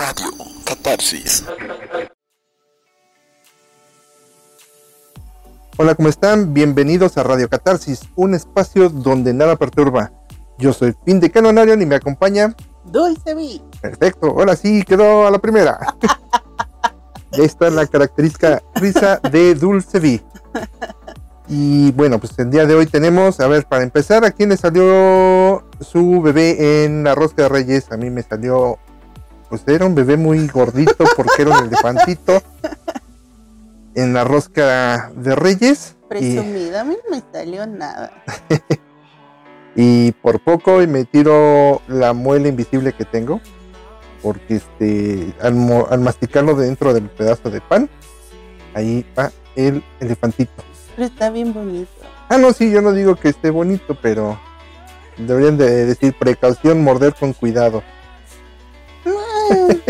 Radio 0.00 0.30
Catarsis. 0.64 1.44
Hola, 5.76 5.94
¿cómo 5.94 6.08
están? 6.08 6.54
Bienvenidos 6.54 7.18
a 7.18 7.22
Radio 7.22 7.50
Catarsis, 7.50 8.00
un 8.16 8.32
espacio 8.34 8.88
donde 8.88 9.34
nada 9.34 9.56
perturba. 9.56 10.10
Yo 10.56 10.72
soy 10.72 10.94
Fin 11.04 11.20
de 11.20 11.30
Canonarian 11.30 11.82
y 11.82 11.84
me 11.84 11.96
acompaña. 11.96 12.56
Dulce 12.86 13.34
Vi. 13.34 13.60
Perfecto, 13.82 14.28
ahora 14.28 14.56
sí 14.56 14.84
quedó 14.84 15.26
a 15.26 15.30
la 15.30 15.38
primera. 15.38 15.78
ya 17.32 17.44
está 17.44 17.68
la 17.68 17.86
característica 17.86 18.62
risa 18.76 19.20
de 19.30 19.54
Dulce 19.54 20.00
Vi. 20.00 20.22
Y 21.46 21.92
bueno, 21.92 22.18
pues 22.18 22.38
el 22.38 22.50
día 22.50 22.64
de 22.64 22.74
hoy 22.74 22.86
tenemos, 22.86 23.38
a 23.40 23.48
ver, 23.48 23.66
para 23.66 23.82
empezar, 23.82 24.24
¿a 24.24 24.30
quién 24.30 24.48
le 24.48 24.56
salió 24.56 25.62
su 25.80 26.22
bebé 26.22 26.86
en 26.86 27.04
la 27.04 27.14
rosca 27.14 27.42
de 27.42 27.48
Reyes? 27.50 27.92
A 27.92 27.98
mí 27.98 28.08
me 28.08 28.22
salió, 28.22 28.78
pues 29.50 29.62
era 29.66 29.84
un 29.84 29.96
bebé 29.96 30.16
muy 30.16 30.46
gordito 30.46 31.04
porque 31.16 31.42
era 31.42 31.58
un 31.58 31.66
elefantito 31.66 32.40
en 33.96 34.14
la 34.14 34.22
rosca 34.22 35.10
de 35.16 35.34
Reyes. 35.34 35.96
Presumida, 36.08 36.82
a 36.82 36.84
mí 36.84 36.96
no 37.04 37.16
me 37.16 37.22
salió 37.32 37.66
nada. 37.66 38.12
y 39.76 40.12
por 40.12 40.40
poco 40.40 40.78
me 40.86 41.04
tiro 41.04 41.82
la 41.88 42.12
muela 42.12 42.48
invisible 42.48 42.92
que 42.92 43.04
tengo. 43.04 43.40
Porque 44.22 44.56
este 44.56 45.34
al, 45.40 45.56
al 45.90 46.00
masticarlo 46.00 46.54
dentro 46.54 46.94
del 46.94 47.08
pedazo 47.08 47.50
de 47.50 47.60
pan, 47.60 47.90
ahí 48.74 49.04
va 49.18 49.32
el 49.56 49.82
elefantito. 49.98 50.62
Pero 50.94 51.08
está 51.08 51.30
bien 51.30 51.52
bonito. 51.52 51.90
Ah, 52.28 52.38
no, 52.38 52.52
sí, 52.52 52.70
yo 52.70 52.82
no 52.82 52.92
digo 52.92 53.16
que 53.16 53.30
esté 53.30 53.50
bonito, 53.50 53.96
pero 54.00 54.38
deberían 55.16 55.56
de 55.56 55.86
decir 55.86 56.14
precaución, 56.16 56.84
morder 56.84 57.14
con 57.14 57.32
cuidado. 57.32 57.82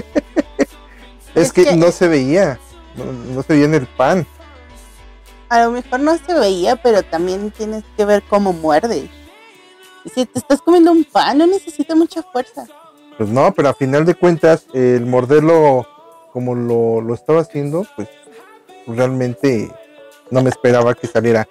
Es, 1.35 1.47
Es 1.47 1.53
que, 1.53 1.65
que- 1.65 1.77
no 1.77 1.93
se 1.93 2.09
veía, 2.09 2.59
no, 2.97 3.05
no 3.35 3.43
se 3.43 3.53
veía 3.53 3.65
en 3.67 3.75
el 3.75 3.87
pan. 3.87 4.27
a 5.49 5.63
lo 5.63 5.71
mejor 5.71 6.01
no 6.01 6.19
se 6.19 6.35
veía, 6.35 6.75
pero 6.77 7.03
también 7.05 7.51
tienes 7.53 7.85
que 7.97 8.05
ver 8.05 8.23
cómo 8.29 8.53
muerde. 8.53 9.09
Si 10.15 10.27
te 10.27 10.39
estás 10.41 10.61
comiendo 10.61 10.91
un 10.93 11.05
pan, 11.05 11.39
no 11.39 11.47
necesita 11.47 11.95
mucha 11.95 12.23
fuerza. 12.23 12.67
Pues 13.17 13.29
no, 13.29 13.53
pero 13.55 13.69
a 13.69 13.75
final 13.75 14.05
de 14.07 14.15
cuentas, 14.15 14.65
el 14.73 15.07
morderlo 15.07 15.87
como 16.33 16.55
lo, 16.55 17.01
lo 17.01 17.15
estaba 17.15 17.43
haciendo, 17.43 17.87
pues 17.97 18.09
realmente 18.87 19.71
no 20.31 20.43
me 20.43 20.51
esperaba 20.51 20.95
que 20.95 21.07
saliera 21.07 21.47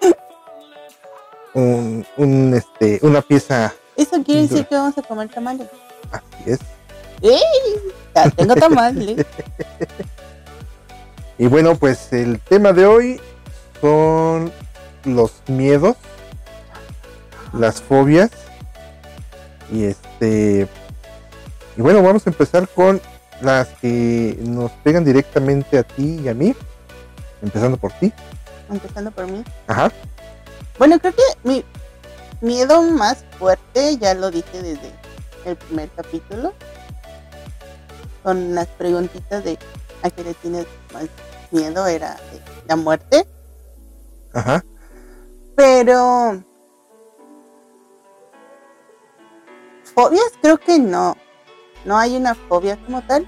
un, 1.54 2.06
un, 2.18 2.54
este, 2.54 3.00
una 3.02 3.22
pieza 3.22 3.74
Eso 3.96 4.22
quiere 4.24 4.42
decir 4.44 4.66
que 4.68 4.76
vamos 4.76 4.98
a 4.98 5.02
comer 5.04 5.30
tamales. 5.30 5.68
así 6.12 6.52
es. 6.52 6.60
¡Ey! 7.22 7.40
Ya 8.16 8.30
tengo 8.32 8.56
tamales. 8.56 9.26
Y 11.38 11.48
bueno, 11.48 11.76
pues 11.76 12.12
el 12.12 12.40
tema 12.40 12.74
de 12.74 12.86
hoy 12.86 13.22
son 13.80 14.52
los 15.06 15.32
miedos, 15.48 15.96
las 17.54 17.82
fobias. 17.82 18.32
Y 19.72 19.86
este. 19.86 20.68
Y 21.78 21.82
bueno, 21.82 22.04
vamos 22.04 22.28
a 22.28 22.30
empezar 22.30 22.68
con 22.68 23.02
las 23.42 23.68
que 23.82 24.38
nos 24.42 24.72
pegan 24.84 25.06
directamente 25.06 25.78
a 25.78 25.84
ti 25.84 26.20
y 26.24 26.28
a 26.28 26.34
mí. 26.34 26.54
Empezando 27.42 27.78
por 27.78 27.94
ti. 27.94 28.12
Empezando 28.70 29.12
por 29.12 29.28
mí. 29.28 29.44
Ajá. 29.68 29.92
Bueno, 30.78 31.00
creo 31.00 31.14
que 31.14 31.24
mi 31.44 31.64
miedo 32.42 32.82
más 32.82 33.24
fuerte, 33.38 33.98
ya 33.98 34.14
lo 34.14 34.32
dije 34.32 34.62
desde 34.62 34.92
el 35.46 35.56
primer 35.56 35.90
capítulo, 35.96 36.54
con 38.24 38.56
las 38.56 38.68
preguntitas 38.68 39.44
de 39.44 39.58
a 40.02 40.10
qué 40.10 40.24
le 40.24 40.34
tienes 40.36 40.66
más 40.94 41.06
miedo, 41.52 41.88
era 41.88 42.14
de 42.16 42.42
la 42.68 42.76
muerte, 42.76 43.28
Ajá. 44.34 44.64
pero 45.56 46.44
fobias 49.96 50.32
creo 50.42 50.58
que 50.58 50.80
no, 50.80 51.18
no 51.86 51.98
hay 51.98 52.16
una 52.16 52.36
fobia 52.36 52.78
como 52.86 53.02
tal. 53.02 53.26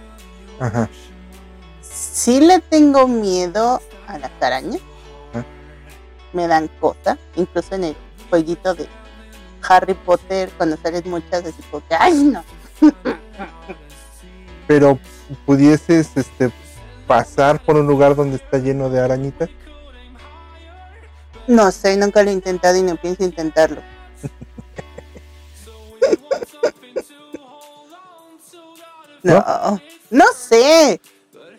Ajá. 0.59 0.89
Sí 1.81 2.39
le 2.39 2.59
tengo 2.59 3.07
miedo 3.07 3.81
a 4.07 4.17
las 4.19 4.31
arañas. 4.39 4.81
Ah. 5.33 5.43
Me 6.33 6.47
dan 6.47 6.69
cosa. 6.79 7.17
Incluso 7.35 7.75
en 7.75 7.85
el 7.85 7.95
jueguito 8.29 8.73
de 8.75 8.87
Harry 9.67 9.93
Potter, 9.93 10.51
cuando 10.57 10.77
salen 10.77 11.03
muchas, 11.05 11.45
así 11.45 11.61
como 11.69 11.85
que, 11.87 11.95
¡ay, 11.95 12.23
no! 12.23 12.43
Pero 14.71 14.97
pudieses 15.45 16.09
este 16.15 16.49
pasar 17.05 17.61
por 17.61 17.75
un 17.75 17.85
lugar 17.87 18.15
donde 18.15 18.37
está 18.37 18.57
lleno 18.57 18.89
de 18.89 19.01
arañitas. 19.01 19.49
No 21.45 21.69
sé, 21.71 21.97
nunca 21.97 22.23
lo 22.23 22.29
he 22.29 22.33
intentado 22.33 22.77
y 22.77 22.81
no 22.81 22.95
pienso 22.95 23.25
intentarlo. 23.25 23.81
no, 29.23 29.81
no 30.09 30.25
sé. 30.33 31.01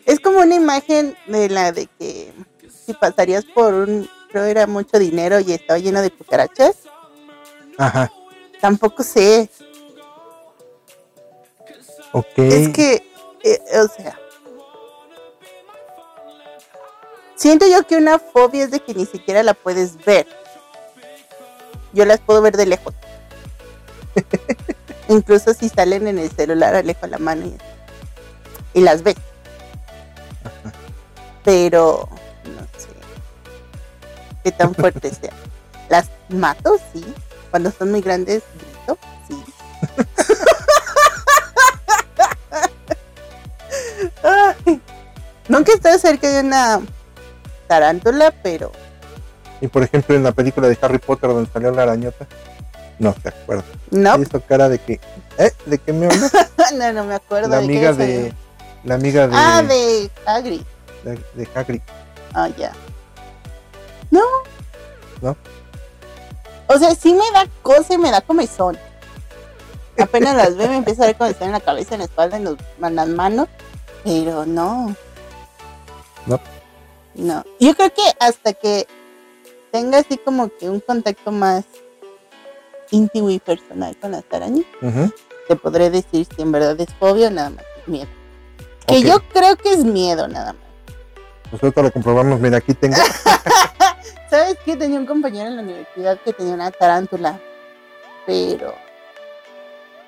Es 0.07 0.19
como 0.19 0.39
una 0.39 0.55
imagen 0.55 1.15
de 1.27 1.51
la 1.51 1.71
de 1.71 1.89
que 1.99 2.33
si 2.67 2.95
pasarías 2.95 3.45
por 3.45 3.75
un, 3.75 4.09
creo 4.31 4.45
era 4.45 4.67
mucho 4.67 4.99
dinero 4.99 5.39
y 5.39 5.53
estaba 5.53 5.79
lleno 5.79 6.01
de 6.01 6.13
cucarachas. 6.13 6.77
Ajá. 7.77 8.11
Tampoco 8.59 9.03
sé. 9.03 9.51
Es 12.37 12.69
que, 12.69 13.03
eh, 13.43 13.59
o 13.79 13.89
sea, 13.89 14.19
siento 17.37 17.67
yo 17.67 17.87
que 17.87 17.97
una 17.97 18.19
fobia 18.19 18.65
es 18.65 18.71
de 18.71 18.81
que 18.81 18.95
ni 18.95 19.07
siquiera 19.07 19.43
la 19.43 19.55
puedes 19.55 19.97
ver. 20.05 20.27
Yo 21.95 22.05
las 22.05 22.21
puedo 22.21 22.43
ver 22.43 22.57
de 22.57 22.67
lejos. 22.67 22.95
Incluso 25.09 25.55
si 25.55 25.69
salen 25.69 26.07
en 26.07 26.19
el 26.19 26.31
celular, 26.31 26.75
alejo 26.75 27.07
la 27.07 27.19
mano 27.19 27.47
y, 27.47 27.59
y 28.79 28.83
las 28.83 29.03
ves. 29.03 29.17
Pero, 31.45 32.09
no 32.45 32.61
sé, 32.79 32.89
qué 34.45 34.53
tan 34.53 34.75
fuerte 34.75 35.11
sea. 35.21 35.33
Las 35.89 36.11
mato, 36.29 36.77
sí. 36.93 37.05
Cuando 37.51 37.71
son 37.71 37.91
muy 37.91 38.01
grandes, 38.01 38.43
grito, 38.55 38.99
sí. 39.29 39.43
Ay, 44.23 44.81
Nunca 45.49 45.73
he 45.73 45.75
estado 45.75 45.99
cerca 45.99 46.29
de 46.31 46.41
una 46.41 46.81
tarántula, 47.67 48.33
pero 48.43 48.71
Y 49.61 49.69
por 49.69 49.83
ejemplo 49.83 50.15
en 50.15 50.23
la 50.23 50.33
película 50.33 50.69
de 50.69 50.79
Harry 50.81 50.99
Potter 50.99 51.31
donde 51.31 51.51
salió 51.53 51.71
la 51.73 51.83
arañota. 51.83 52.27
No 52.99 53.15
se 53.21 53.29
acuerda. 53.29 53.65
no, 53.91 54.19
Y 54.19 54.23
hizo 54.23 54.41
cara 54.43 54.69
de 54.69 54.79
que, 54.79 55.01
¿eh? 55.39 55.53
¿De 55.67 55.79
qué 55.79 55.93
me 55.93 56.07
hablas? 56.07 56.33
no, 56.75 56.93
no 56.93 57.05
me 57.05 57.15
acuerdo. 57.15 57.49
la 57.49 57.57
de 57.61 57.67
qué 57.67 57.73
amiga 57.73 57.93
de, 57.93 58.33
la 58.85 58.95
amiga 58.95 59.27
de, 59.27 59.35
Ah, 59.37 59.63
de 59.63 60.11
Hagrid. 60.27 60.63
de, 61.05 61.19
de 61.35 61.49
Hagrid. 61.55 61.81
Ah, 62.35 62.49
ya. 62.57 62.73
No. 64.11 64.21
¿No? 65.21 65.37
O 66.69 66.79
sea, 66.79 66.95
sí 66.95 67.13
me 67.13 67.25
da 67.33 67.47
cosa 67.63 67.95
y 67.95 67.99
me 67.99 68.11
da 68.11 68.21
comezón. 68.21 68.79
Apenas 69.99 70.37
las 70.37 70.57
veo 70.57 70.69
me 70.69 70.77
empieza 70.79 71.03
a 71.03 71.07
dar 71.07 71.17
comezón 71.17 71.49
en 71.49 71.53
la 71.53 71.61
cabeza, 71.61 71.95
en 71.95 71.99
la 72.01 72.05
espalda, 72.05 72.37
en, 72.37 72.45
los- 72.45 72.57
en 72.83 72.95
las 72.95 73.09
manos. 73.09 73.49
Pero 74.05 74.47
no. 74.47 74.95
No. 76.27 76.41
No. 77.15 77.45
Yo 77.61 77.75
creo 77.75 77.93
que 77.93 78.03
hasta 78.21 78.53
que 78.53 78.87
tenga 79.71 79.99
así 79.99 80.17
como 80.19 80.49
que 80.57 80.69
un 80.69 80.81
contacto 80.81 81.33
más 81.33 81.65
íntimo 82.91 83.31
y 83.31 83.39
personal 83.39 83.97
con 83.97 84.13
las 84.13 84.25
arañas, 84.31 84.67
te 85.49 85.57
podré 85.57 85.91
decir 85.91 86.27
si 86.27 86.43
en 86.43 86.53
verdad 86.53 86.81
es 86.81 86.93
fobia 86.95 87.29
o 87.29 87.31
nada 87.31 87.51
más 87.51 87.65
es 87.81 87.89
miedo. 87.89 88.11
Que 88.87 89.03
yo 89.03 89.21
creo 89.29 89.57
que 89.57 89.73
es 89.73 89.85
miedo 89.85 90.29
nada 90.29 90.53
más. 90.53 90.63
Pues 91.51 91.63
ahorita 91.63 91.83
lo 91.83 91.93
comprobamos. 91.93 92.41
Mira, 92.41 92.59
aquí 92.59 92.75
tengo. 92.75 92.97
¿Sabes 94.31 94.57
qué? 94.65 94.77
Tenía 94.77 94.99
un 94.99 95.05
compañero 95.07 95.49
en 95.49 95.57
la 95.57 95.63
universidad 95.63 96.19
que 96.25 96.33
tenía 96.33 96.55
una 96.55 96.71
tarántula, 96.71 97.39
pero... 98.25 98.75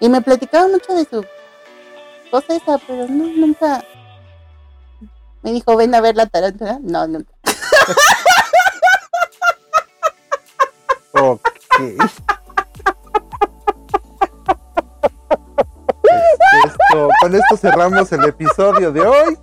Y 0.01 0.09
me 0.09 0.23
platicaba 0.23 0.67
mucho 0.69 0.95
de 0.95 1.05
su 1.05 1.25
cosa 2.31 2.57
esa, 2.57 2.79
pero 2.87 3.07
no, 3.09 3.27
nunca... 3.27 3.85
Me 5.45 5.53
dijo, 5.53 5.77
ven 5.77 5.95
a 5.95 6.01
ver 6.01 6.17
la 6.17 6.27
tarántula. 6.27 6.79
No, 6.83 7.07
nunca. 7.07 7.33
Ok. 11.13 11.41
Esto- 16.65 17.09
con 17.21 17.35
esto 17.35 17.57
cerramos 17.57 18.11
el 18.13 18.25
episodio 18.25 18.91
de 18.93 19.01
hoy. 19.01 19.39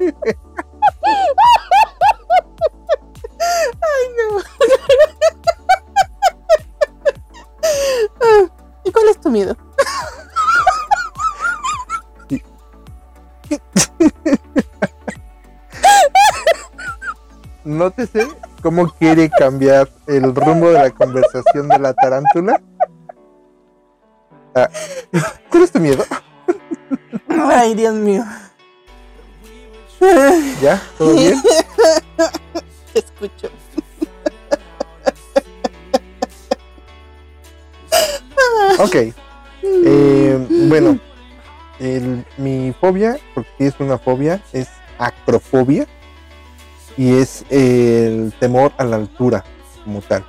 cómo 18.76 18.92
quiere 18.98 19.30
cambiar 19.30 19.88
el 20.06 20.34
rumbo 20.34 20.68
de 20.68 20.74
la 20.74 20.90
conversación 20.90 21.66
de 21.68 21.78
la 21.78 21.94
tarántula. 21.94 22.60
Ah, 24.54 24.68
¿Cuál 25.50 25.62
es 25.64 25.72
tu 25.72 25.80
miedo? 25.80 26.04
Ay, 27.28 27.74
Dios 27.74 27.94
mío. 27.94 28.22
¿Ya? 30.60 30.82
¿Todo 30.98 31.14
bien? 31.14 31.42
Te 32.92 32.98
escucho. 32.98 33.48
Ok. 38.78 38.94
Eh, 39.62 40.46
bueno, 40.68 40.98
el- 41.80 42.26
mi 42.36 42.74
fobia, 42.78 43.18
porque 43.34 43.66
es 43.66 43.74
una 43.80 43.96
fobia, 43.96 44.42
es 44.52 44.68
acrofobia 44.98 45.86
y 46.96 47.14
es 47.18 47.44
el 47.50 48.32
temor 48.40 48.72
a 48.78 48.84
la 48.84 48.96
altura 48.96 49.44
como 49.84 50.00
tal. 50.02 50.24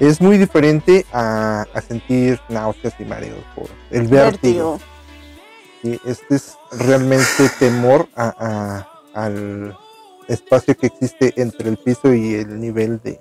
Es 0.00 0.20
muy 0.20 0.36
diferente 0.38 1.06
a, 1.12 1.64
a 1.74 1.80
sentir 1.80 2.40
náuseas 2.48 2.94
y 2.98 3.04
mareos 3.04 3.44
por 3.54 3.66
el 3.90 4.08
vértigo. 4.08 4.80
Este 6.04 6.34
es 6.36 6.56
realmente 6.72 7.48
temor 7.58 8.08
a- 8.16 8.34
a- 9.14 9.24
al 9.24 9.76
espacio 10.28 10.76
que 10.76 10.86
existe 10.86 11.32
entre 11.36 11.68
el 11.68 11.76
piso 11.76 12.12
y 12.14 12.34
el 12.34 12.58
nivel 12.60 13.00
de 13.02 13.20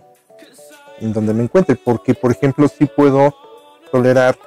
en 0.99 1.13
donde 1.13 1.33
me 1.33 1.43
encuentre. 1.43 1.75
Porque, 1.75 2.13
por 2.13 2.31
ejemplo, 2.31 2.67
sí 2.67 2.85
puedo 2.85 3.35
tolerar 3.91 4.37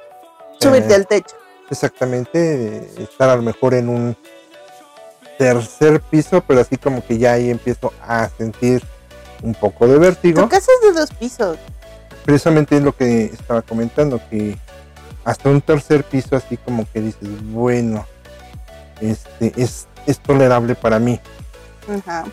Subirte 0.60 0.92
eh, 0.92 0.96
al 0.96 1.06
techo. 1.06 1.36
exactamente 1.70 2.88
estar 3.02 3.28
a 3.28 3.36
lo 3.36 3.42
mejor 3.42 3.74
en 3.74 3.88
un 3.88 4.16
tercer 5.38 6.00
piso, 6.00 6.42
pero 6.46 6.60
así 6.60 6.76
como 6.76 7.04
que 7.04 7.18
ya 7.18 7.32
ahí 7.32 7.50
empiezo 7.50 7.92
a 8.02 8.28
sentir 8.36 8.82
un 9.42 9.54
poco 9.54 9.86
de 9.86 9.98
vértigo. 9.98 10.42
Tu 10.42 10.48
casa 10.48 10.70
es 10.80 10.94
de 10.94 11.00
dos 11.00 11.10
pisos. 11.12 11.58
Precisamente 12.24 12.76
es 12.76 12.82
lo 12.82 12.96
que 12.96 13.26
estaba 13.26 13.62
comentando, 13.62 14.20
que 14.30 14.56
hasta 15.24 15.48
un 15.48 15.60
tercer 15.60 16.04
piso 16.04 16.36
así 16.36 16.56
como 16.56 16.90
que 16.90 17.00
dices, 17.00 17.28
bueno, 17.52 18.06
este 19.00 19.52
es, 19.56 19.86
es 20.06 20.18
tolerable 20.18 20.74
para 20.74 20.98
mí. 20.98 21.20
Ajá. 21.88 22.24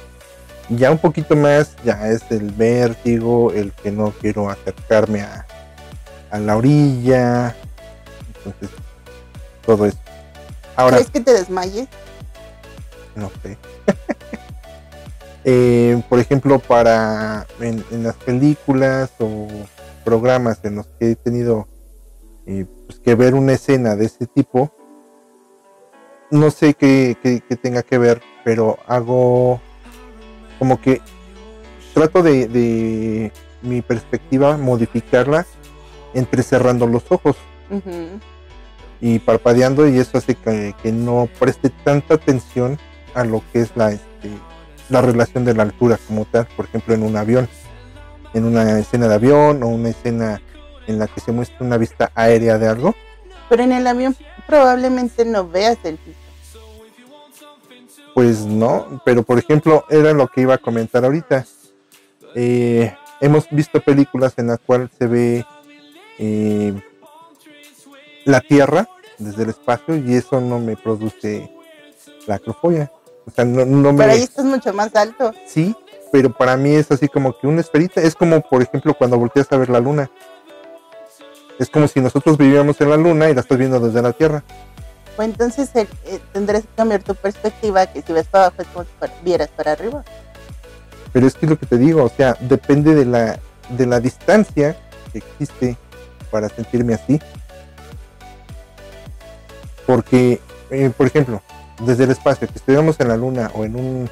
Ya 0.69 0.91
un 0.91 0.97
poquito 0.97 1.35
más, 1.35 1.75
ya 1.83 2.07
es 2.07 2.21
el 2.29 2.51
vértigo, 2.51 3.51
el 3.51 3.73
que 3.73 3.91
no 3.91 4.11
quiero 4.11 4.49
acercarme 4.49 5.21
a, 5.21 5.45
a 6.29 6.39
la 6.39 6.55
orilla. 6.55 7.55
Entonces, 8.37 8.69
todo 9.65 9.85
eso. 9.85 9.97
Ahora, 10.77 10.97
¿Crees 10.97 11.11
que 11.11 11.19
te 11.19 11.33
desmayes? 11.33 11.89
No 13.15 13.29
sé. 13.43 13.57
Eh, 15.43 15.99
por 16.07 16.19
ejemplo, 16.19 16.59
para 16.59 17.47
en, 17.59 17.83
en 17.89 18.03
las 18.03 18.15
películas 18.15 19.09
o 19.19 19.47
programas 20.05 20.59
en 20.63 20.75
los 20.75 20.85
que 20.99 21.11
he 21.11 21.15
tenido 21.15 21.67
eh, 22.45 22.67
pues, 22.85 22.99
que 22.99 23.15
ver 23.15 23.33
una 23.33 23.53
escena 23.53 23.95
de 23.95 24.05
ese 24.05 24.27
tipo, 24.27 24.71
no 26.29 26.51
sé 26.51 26.75
qué, 26.75 27.17
qué- 27.23 27.41
qué 27.47 27.55
tenga 27.55 27.81
que 27.81 27.97
ver, 27.97 28.21
pero 28.45 28.77
hago 28.85 29.59
como 30.59 30.79
que 30.79 31.01
trato 31.95 32.21
de, 32.21 32.47
de 32.47 33.31
mi 33.63 33.81
perspectiva 33.81 34.57
modificarla 34.57 35.47
entrecerrando 36.13 36.85
los 36.85 37.11
ojos 37.11 37.35
y 39.01 39.17
parpadeando 39.17 39.87
y 39.87 39.97
eso 39.97 40.19
hace 40.19 40.35
que, 40.35 40.75
que 40.83 40.91
no 40.91 41.27
preste 41.39 41.71
tanta 41.83 42.13
atención 42.13 42.77
a 43.13 43.23
lo 43.23 43.43
que 43.51 43.61
es 43.61 43.75
la 43.75 43.91
este, 43.91 44.29
la 44.89 45.01
relación 45.01 45.45
de 45.45 45.53
la 45.53 45.63
altura 45.63 45.97
como 46.07 46.25
tal, 46.25 46.47
por 46.55 46.65
ejemplo 46.65 46.93
en 46.93 47.03
un 47.03 47.15
avión, 47.15 47.47
en 48.33 48.45
una 48.45 48.77
escena 48.79 49.07
de 49.07 49.15
avión 49.15 49.63
o 49.63 49.67
una 49.67 49.89
escena 49.89 50.41
en 50.87 50.99
la 50.99 51.07
que 51.07 51.21
se 51.21 51.31
muestra 51.31 51.65
una 51.65 51.77
vista 51.77 52.11
aérea 52.15 52.57
de 52.57 52.67
algo, 52.67 52.95
Pero 53.49 53.63
en 53.63 53.71
el 53.71 53.87
avión 53.87 54.15
probablemente 54.47 55.25
no 55.25 55.47
veas 55.47 55.77
el 55.83 55.97
piso. 55.97 56.17
pues 58.13 58.45
no, 58.45 59.01
pero 59.05 59.23
por 59.23 59.39
ejemplo 59.39 59.85
era 59.89 60.13
lo 60.13 60.27
que 60.27 60.41
iba 60.41 60.55
a 60.55 60.57
comentar 60.57 61.05
ahorita. 61.05 61.45
Eh, 62.35 62.93
hemos 63.21 63.49
visto 63.49 63.79
películas 63.81 64.33
en 64.37 64.47
la 64.47 64.57
cual 64.57 64.89
se 64.97 65.07
ve 65.07 65.45
eh, 66.19 66.73
la 68.25 68.41
Tierra 68.41 68.87
desde 69.17 69.43
el 69.43 69.49
espacio 69.49 69.95
y 69.95 70.15
eso 70.15 70.41
no 70.41 70.59
me 70.59 70.75
produce 70.75 71.49
la 72.27 72.35
acrofobia. 72.35 72.91
O 73.25 73.31
sea, 73.31 73.45
no, 73.45 73.65
no 73.65 73.93
me... 73.93 73.99
Pero 73.99 74.11
ahí 74.13 74.23
estás 74.23 74.45
mucho 74.45 74.73
más 74.73 74.95
alto. 74.95 75.33
Sí, 75.45 75.75
pero 76.11 76.31
para 76.31 76.57
mí 76.57 76.73
es 76.73 76.91
así 76.91 77.07
como 77.07 77.37
que 77.37 77.47
una 77.47 77.61
esperita. 77.61 78.01
Es 78.01 78.15
como, 78.15 78.41
por 78.41 78.61
ejemplo, 78.61 78.93
cuando 78.93 79.17
volteas 79.17 79.51
a 79.51 79.57
ver 79.57 79.69
la 79.69 79.79
luna. 79.79 80.09
Es 81.59 81.69
como 81.69 81.87
si 81.87 81.99
nosotros 81.99 82.37
viviéramos 82.37 82.79
en 82.81 82.89
la 82.89 82.97
luna 82.97 83.29
y 83.29 83.35
la 83.35 83.41
estás 83.41 83.57
viendo 83.57 83.79
desde 83.79 84.01
la 84.01 84.13
Tierra. 84.13 84.43
O 85.17 85.21
entonces 85.21 85.69
eh, 85.75 85.87
eh, 86.05 86.19
tendrás 86.33 86.63
que 86.63 86.69
cambiar 86.75 87.03
tu 87.03 87.13
perspectiva, 87.13 87.85
que 87.85 88.01
si 88.01 88.13
ves 88.13 88.27
para 88.27 88.45
abajo 88.45 88.61
es 88.63 88.67
como 88.69 88.85
si 88.85 88.91
para- 88.99 89.13
vieras 89.23 89.49
para 89.49 89.73
arriba. 89.73 90.03
Pero 91.13 91.27
es 91.27 91.33
que 91.35 91.45
es 91.45 91.49
lo 91.49 91.59
que 91.59 91.65
te 91.65 91.77
digo, 91.77 92.03
o 92.03 92.09
sea, 92.09 92.35
depende 92.39 92.95
de 92.95 93.05
la, 93.05 93.37
de 93.69 93.85
la 93.85 93.99
distancia 93.99 94.75
que 95.11 95.19
existe 95.19 95.77
para 96.31 96.49
sentirme 96.49 96.93
así. 96.95 97.19
Porque, 99.85 100.39
eh, 100.69 100.91
por 100.95 101.07
ejemplo, 101.07 101.41
desde 101.85 102.03
el 102.05 102.11
espacio, 102.11 102.47
que 102.47 102.57
estuviéramos 102.57 102.99
en 102.99 103.07
la 103.07 103.17
luna 103.17 103.51
o 103.55 103.65
en 103.65 103.75
un 103.75 104.09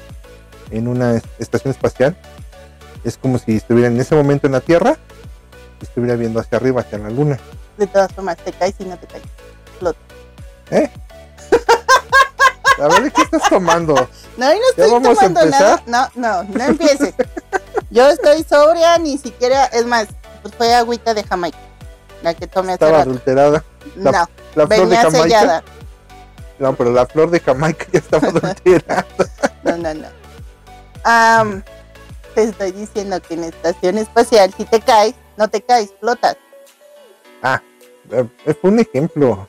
en 0.70 0.86
una 0.88 1.16
es- 1.16 1.24
estación 1.38 1.72
espacial, 1.72 2.16
es 3.04 3.16
como 3.16 3.38
si 3.38 3.56
estuviera 3.56 3.88
en 3.88 3.98
ese 4.00 4.14
momento 4.14 4.46
en 4.46 4.52
la 4.52 4.60
Tierra 4.60 4.96
y 5.80 5.84
estuviera 5.84 6.14
viendo 6.16 6.38
hacia 6.40 6.58
arriba, 6.58 6.80
hacia 6.82 6.98
la 6.98 7.10
luna. 7.10 7.38
De 7.76 7.86
todas 7.88 8.12
formas, 8.12 8.36
te 8.36 8.52
caes 8.52 8.74
y 8.78 8.84
no 8.84 8.96
te 8.96 9.06
caes. 9.06 9.22
Flota. 9.78 9.98
¿Eh? 10.70 10.90
A 12.80 12.88
ver, 12.88 13.02
¿de 13.02 13.10
¿qué 13.10 13.22
estás 13.22 13.42
tomando? 13.50 13.94
No, 13.94 14.46
no 14.46 14.52
¿Ya 14.52 14.58
estoy 14.70 14.90
vamos 14.90 15.08
a 15.08 15.14
tomando 15.14 15.46
nada. 15.46 15.82
No, 15.86 16.08
no, 16.14 16.42
no 16.44 16.64
empieces. 16.64 17.14
Yo 17.90 18.08
estoy 18.08 18.42
sobria, 18.44 18.96
ni 18.98 19.18
siquiera, 19.18 19.64
es 19.66 19.84
más, 19.84 20.06
pues 20.42 20.54
fue 20.54 20.72
agüita 20.74 21.12
de 21.14 21.24
Jamaica. 21.24 21.58
La 22.22 22.32
que 22.34 22.46
tomé 22.46 22.68
hace 22.74 22.84
Estaba 22.84 22.98
rato. 22.98 23.10
adulterada. 23.10 23.64
No, 23.96 24.10
La 24.12 24.26
flor 24.54 24.68
de 24.68 24.76
venía 24.78 25.02
Jamaica. 25.02 25.22
sellada. 25.24 25.62
No, 26.60 26.74
pero 26.76 26.92
la 26.92 27.06
flor 27.06 27.30
de 27.30 27.40
Jamaica 27.40 27.86
ya 27.90 27.98
estaba 27.98 28.28
adulterada. 28.28 29.06
No, 29.64 29.76
no, 29.78 29.94
no. 29.94 31.62
Te 32.34 32.44
estoy 32.44 32.72
diciendo 32.72 33.20
que 33.20 33.34
en 33.34 33.44
estación 33.44 33.98
espacial, 33.98 34.54
si 34.56 34.64
te 34.66 34.80
caes, 34.80 35.14
no 35.36 35.48
te 35.48 35.62
caes, 35.62 35.92
flotas. 35.98 36.36
Eh, 38.12 38.54
Fue 38.60 38.70
un 38.70 38.78
ejemplo. 38.78 39.48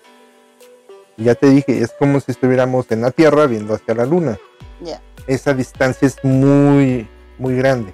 Ya 1.17 1.35
te 1.35 1.49
dije, 1.49 1.79
es 1.79 1.91
como 1.99 2.19
si 2.19 2.31
estuviéramos 2.31 2.89
en 2.91 3.01
la 3.01 3.11
Tierra 3.11 3.45
viendo 3.45 3.75
hacia 3.75 3.93
la 3.93 4.05
Luna. 4.05 4.39
Ya. 4.79 5.01
Esa 5.27 5.53
distancia 5.53 6.07
es 6.07 6.23
muy, 6.23 7.07
muy 7.37 7.55
grande. 7.55 7.93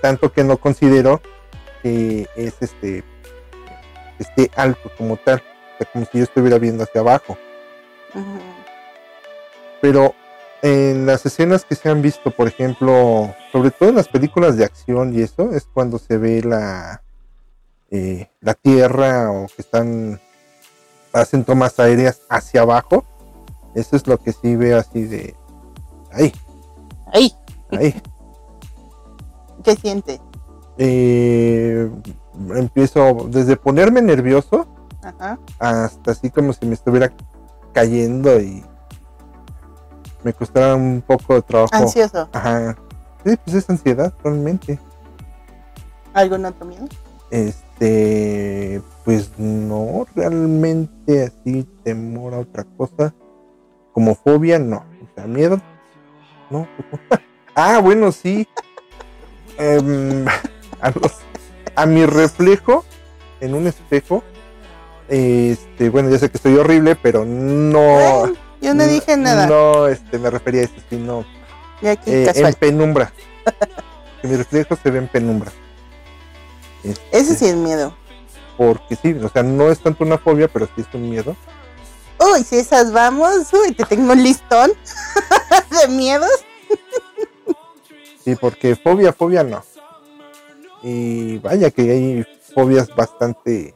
Tanto 0.00 0.32
que 0.32 0.42
no 0.42 0.56
considero 0.56 1.20
que 1.82 2.26
es 2.34 2.54
este 2.60 3.04
esté 4.18 4.50
alto 4.56 4.90
como 4.96 5.16
tal. 5.18 5.40
O 5.74 5.78
sea, 5.78 5.92
como 5.92 6.04
si 6.06 6.18
yo 6.18 6.24
estuviera 6.24 6.58
viendo 6.58 6.82
hacia 6.82 7.00
abajo. 7.00 7.36
Pero 9.80 10.14
en 10.62 11.06
las 11.06 11.26
escenas 11.26 11.64
que 11.64 11.74
se 11.74 11.88
han 11.88 12.02
visto, 12.02 12.30
por 12.30 12.46
ejemplo, 12.46 13.34
sobre 13.50 13.70
todo 13.70 13.88
en 13.88 13.96
las 13.96 14.08
películas 14.08 14.56
de 14.56 14.64
acción 14.64 15.12
y 15.14 15.20
eso, 15.22 15.50
es 15.52 15.64
cuando 15.72 15.98
se 15.98 16.18
ve 16.18 16.42
la, 16.42 17.02
eh, 17.90 18.30
la 18.40 18.54
tierra 18.54 19.30
o 19.32 19.46
que 19.48 19.62
están, 19.62 20.20
hacen 21.12 21.44
tomas 21.44 21.78
aéreas 21.80 22.22
hacia 22.28 22.62
abajo. 22.62 23.04
Eso 23.74 23.96
es 23.96 24.06
lo 24.06 24.18
que 24.18 24.32
sí 24.32 24.54
veo 24.54 24.78
así 24.78 25.02
de, 25.04 25.34
ay, 26.12 26.32
Ahí, 27.12 27.32
ay. 27.70 28.00
¿qué 29.64 29.76
sientes? 29.76 30.20
Eh, 30.78 31.90
empiezo 32.54 33.28
desde 33.28 33.56
ponerme 33.56 34.00
nervioso 34.00 34.66
Ajá. 35.02 35.38
hasta 35.58 36.12
así 36.12 36.30
como 36.30 36.52
si 36.54 36.64
me 36.66 36.74
estuviera 36.74 37.12
cayendo 37.72 38.40
y 38.40 38.64
me 40.22 40.32
costara 40.32 40.74
un 40.76 41.02
poco 41.06 41.34
de 41.34 41.42
trabajo. 41.42 41.74
Ansioso. 41.74 42.28
Ajá. 42.32 42.76
Sí, 43.24 43.36
pues 43.44 43.56
es 43.56 43.70
ansiedad, 43.70 44.12
realmente. 44.22 44.78
¿Algún 46.12 46.44
otro 46.44 46.66
miedo? 46.66 46.86
Este, 47.30 48.82
pues 49.04 49.30
no, 49.38 50.06
realmente 50.14 51.24
así 51.24 51.66
temor 51.82 52.34
a 52.34 52.38
otra 52.40 52.64
cosa. 52.76 53.14
Como 53.92 54.14
fobia, 54.14 54.58
no. 54.58 54.76
O 54.78 55.14
sea, 55.14 55.26
miedo, 55.26 55.60
no. 56.50 56.66
ah, 57.54 57.78
bueno, 57.82 58.12
sí. 58.12 58.46
Em, 59.58 60.26
a, 60.80 60.90
los- 60.90 61.18
a 61.74 61.86
mi 61.86 62.04
reflejo 62.06 62.84
en 63.40 63.54
un 63.54 63.66
espejo. 63.66 64.22
Este, 65.12 65.90
bueno, 65.90 66.08
ya 66.08 66.18
sé 66.18 66.30
que 66.30 66.38
estoy 66.38 66.56
horrible, 66.56 66.96
pero 66.96 67.26
no. 67.26 68.24
Ay, 68.24 68.32
yo 68.62 68.72
no 68.72 68.86
dije 68.86 69.14
nada. 69.18 69.46
No, 69.46 69.86
este, 69.86 70.18
me 70.18 70.30
refería 70.30 70.62
a 70.62 70.64
eso, 70.64 70.74
sino 70.88 71.26
Y 71.82 71.88
aquí 71.88 72.10
eh, 72.10 72.32
en 72.34 72.54
penumbra. 72.54 73.12
que 74.22 74.28
mi 74.28 74.36
reflejo 74.36 74.74
se 74.82 74.90
ve 74.90 75.00
en 75.00 75.08
penumbra. 75.08 75.52
Este, 76.82 77.04
Ese 77.12 77.34
sí 77.34 77.44
es 77.44 77.56
miedo. 77.56 77.94
Porque 78.56 78.96
sí, 78.96 79.12
o 79.22 79.28
sea, 79.28 79.42
no 79.42 79.70
es 79.70 79.80
tanto 79.80 80.02
una 80.02 80.16
fobia, 80.16 80.48
pero 80.48 80.64
sí 80.74 80.80
es 80.80 80.86
un 80.94 81.10
miedo. 81.10 81.36
Uy, 82.18 82.42
si 82.42 82.56
esas 82.56 82.90
vamos, 82.90 83.52
uy, 83.52 83.72
te 83.72 83.84
tengo 83.84 84.12
un 84.12 84.22
listón 84.22 84.72
de 85.82 85.88
miedos. 85.88 86.30
Sí, 88.24 88.34
porque 88.34 88.76
fobia, 88.76 89.12
fobia 89.12 89.44
no. 89.44 89.62
Y 90.82 91.36
vaya 91.36 91.70
que 91.70 91.82
hay 91.82 92.26
fobias 92.54 92.88
bastante 92.96 93.74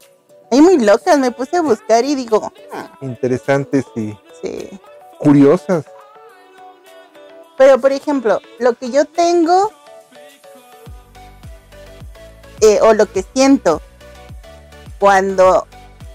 Muy 0.61 0.79
locas, 0.79 1.19
me 1.19 1.31
puse 1.31 1.57
a 1.57 1.63
buscar 1.63 2.05
y 2.05 2.15
digo, 2.15 2.53
ah, 2.73 2.91
interesantes 3.01 3.85
y 3.95 4.17
sí. 4.43 4.81
curiosas. 5.19 5.85
Pero 7.57 7.79
por 7.79 7.93
ejemplo, 7.93 8.41
lo 8.59 8.75
que 8.75 8.91
yo 8.91 9.05
tengo 9.05 9.73
eh, 12.61 12.79
o 12.83 12.95
lo 12.95 13.07
que 13.07 13.25
siento 13.35 13.81
cuando 14.99 15.67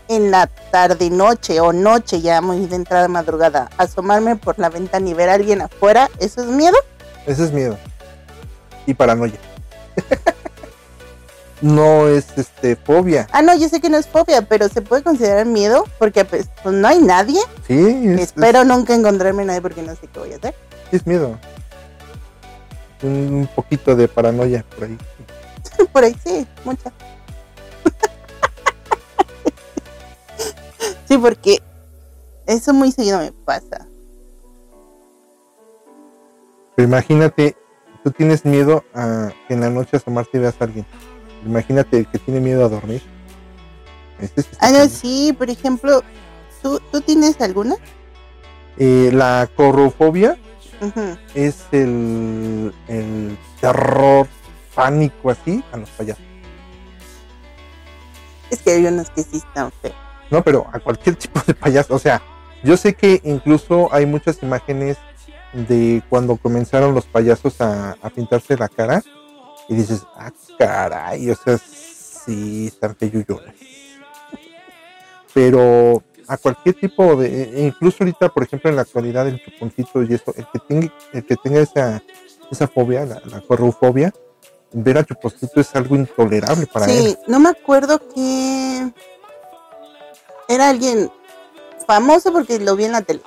en 0.08 0.32
la 0.32 0.48
tarde 0.48 1.10
noche 1.10 1.60
o 1.62 1.72
noche 1.72 2.22
ya 2.22 2.42
muy 2.42 2.66
de 2.66 2.76
entrada 2.76 3.08
madrugada 3.08 3.70
asomarme 3.78 4.36
por 4.36 4.60
la 4.60 4.70
ventana 4.70 5.10
y 5.10 5.14
ver 5.14 5.30
a 5.30 5.36
alguien 5.36 5.62
afuera, 5.62 6.10
eso 6.20 6.42
es 6.42 6.48
miedo. 6.48 6.78
Ese 7.26 7.44
es 7.46 7.52
miedo. 7.52 7.78
Y 8.86 8.94
paranoia. 8.94 9.40
no 11.62 12.08
es 12.08 12.28
este 12.38 12.76
fobia. 12.76 13.28
Ah, 13.32 13.42
no, 13.42 13.56
yo 13.56 13.70
sé 13.70 13.82
que 13.82 13.90
no 13.90 13.98
es 13.98 14.08
fobia, 14.08 14.42
pero 14.44 14.68
se 14.70 14.82
puede 14.82 15.04
considerar 15.04 15.46
miedo 15.46 15.86
porque 16.00 16.26
pues, 16.26 16.50
pues, 16.64 16.74
no 16.76 16.88
hay 16.88 17.00
nadie. 17.00 17.40
Sí, 17.68 18.08
es, 18.08 18.22
Espero 18.22 18.64
nunca 18.64 18.94
encontrarme 18.96 19.46
nadie 19.46 19.62
porque 19.62 19.82
no 19.84 19.94
sé 19.96 20.08
qué 20.08 20.20
voy 20.20 20.34
a 20.34 20.38
hacer. 20.38 20.56
es- 20.92 21.02
es 21.02 21.08
miedo. 21.08 21.38
Un, 23.04 23.10
un 23.34 23.48
poquito 23.48 23.96
de 23.96 24.08
paranoia 24.08 24.64
por 24.76 24.86
ahí. 24.86 24.98
Por 25.94 26.04
ahí 26.04 26.16
sí, 26.24 26.46
mucha. 26.64 26.92
sí, 31.08 31.18
porque 31.18 31.60
eso 32.46 32.74
muy 32.74 32.92
seguido 32.92 33.20
me 33.20 33.32
pasa. 33.32 33.88
Pero 36.76 36.88
imagínate, 36.88 37.56
tú 38.04 38.12
tienes 38.12 38.46
miedo 38.46 38.84
a 38.94 39.32
que 39.48 39.54
en 39.56 39.62
la 39.62 39.70
noche 39.70 39.98
asomarte 39.98 40.38
y 40.38 40.42
veas 40.42 40.56
a 40.60 40.64
alguien. 40.66 40.86
Imagínate 41.46 42.00
el 42.00 42.08
que 42.08 42.20
tiene 42.20 42.40
miedo 42.40 42.66
a 42.66 42.70
dormir. 42.70 43.02
Este 44.20 44.44
Ah, 44.60 44.68
no, 44.70 44.74
cañón. 44.74 44.90
sí, 44.90 45.34
por 45.38 45.50
ejemplo, 45.50 46.04
¿tú, 46.62 46.80
¿tú 46.92 47.02
tienes 47.02 47.40
alguna? 47.42 47.76
Eh, 48.78 49.10
la 49.14 49.50
corrofobia 49.56 50.38
es 51.36 51.64
el, 51.72 52.74
el 52.88 53.38
terror, 53.60 54.28
pánico 54.74 55.30
así 55.32 55.64
a 55.72 55.78
los 55.78 55.90
payasos. 55.90 56.24
Es 58.50 58.62
que 58.62 58.72
hay 58.72 58.86
unos 58.86 59.10
que 59.10 59.24
sí 59.24 59.38
están 59.38 59.72
feos. 59.82 59.96
No, 60.30 60.44
pero 60.44 60.66
a 60.72 60.80
cualquier 60.80 61.16
tipo 61.18 61.42
de 61.46 61.54
payaso. 61.54 61.96
O 61.96 62.00
sea, 62.00 62.22
yo 62.64 62.78
sé 62.78 62.94
que 62.94 63.22
incluso 63.24 63.90
hay 63.94 64.06
muchas 64.06 64.42
imágenes 64.44 64.98
de 65.54 66.02
cuando 66.10 66.38
comenzaron 66.38 66.94
los 66.96 67.06
payasos 67.06 67.60
a, 67.62 67.98
a 68.02 68.10
pintarse 68.10 68.56
la 68.58 68.70
cara 68.70 69.04
y 69.72 69.76
dices, 69.76 70.04
ah, 70.18 70.32
caray, 70.60 71.30
o 71.32 71.36
sea, 71.36 71.58
sí, 71.58 72.68
están 72.68 72.94
feyuyones. 72.96 73.56
Pero 75.34 76.04
a 76.28 76.38
cualquier 76.38 76.76
tipo 76.76 77.16
de, 77.16 77.44
e 77.58 77.62
incluso 77.68 77.98
ahorita, 78.04 78.30
por 78.30 78.44
ejemplo, 78.44 78.70
en 78.70 78.76
la 78.76 78.82
actualidad, 78.84 79.28
el 79.28 79.42
chuponcito 79.44 80.04
y 80.04 80.14
eso, 80.14 80.34
el 80.36 80.46
que 80.52 80.60
tenga, 80.60 80.94
el 81.14 81.26
que 81.26 81.36
tenga 81.38 81.62
esa, 81.62 82.04
esa 82.52 82.68
fobia, 82.68 83.06
la, 83.06 83.22
la 83.26 83.42
corrufobia, 83.42 84.14
ver 84.74 84.98
a 84.98 85.06
chuponcito 85.06 85.62
es 85.62 85.74
algo 85.76 85.96
intolerable 85.96 86.68
para 86.68 86.88
él. 86.88 86.92
Sí, 86.92 87.18
no 87.28 87.40
me 87.40 87.50
acuerdo 87.50 88.00
que 88.14 88.92
era 90.50 90.70
alguien 90.70 91.10
famoso 91.88 92.34
porque 92.34 92.60
lo 92.60 92.76
vi 92.76 92.86
en 92.86 92.92
la 92.92 93.02
tele. 93.04 93.22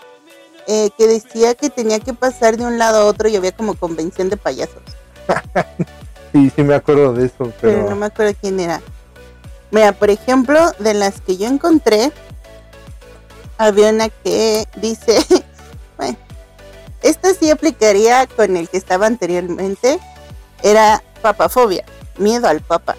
eh, 0.67 0.91
que 0.97 1.07
decía 1.07 1.55
que 1.55 1.71
tenía 1.71 2.01
que 2.01 2.15
pasar 2.15 2.57
de 2.57 2.65
un 2.67 2.79
lado 2.79 2.99
a 3.01 3.05
otro 3.07 3.29
y 3.29 3.37
había 3.37 3.53
como 3.53 3.75
convención 3.75 4.29
de 4.31 4.37
payasos. 4.37 4.83
Sí, 6.35 6.51
sí 6.55 6.63
me 6.65 6.75
acuerdo 6.75 7.13
de 7.13 7.27
eso, 7.27 7.37
pero 7.39 7.53
pero... 7.61 7.91
no 7.91 7.95
me 7.97 8.07
acuerdo 8.07 8.33
quién 8.41 8.59
era. 8.59 8.83
Mira, 9.71 9.93
por 9.93 10.11
ejemplo, 10.11 10.61
de 10.81 10.93
las 10.93 11.21
que 11.21 11.37
yo 11.37 11.47
encontré, 11.47 12.11
había 13.57 13.91
una 13.91 14.09
que 14.09 14.67
dice, 14.77 15.25
bueno, 15.97 16.19
esta 17.03 17.33
sí 17.35 17.51
aplicaría 17.51 18.27
con 18.27 18.57
el 18.57 18.69
que 18.69 18.77
estaba 18.79 19.07
anteriormente, 19.07 20.01
era 20.65 21.05
papafobia, 21.23 21.85
miedo 22.19 22.49
al 22.49 22.61
papa. 22.63 22.97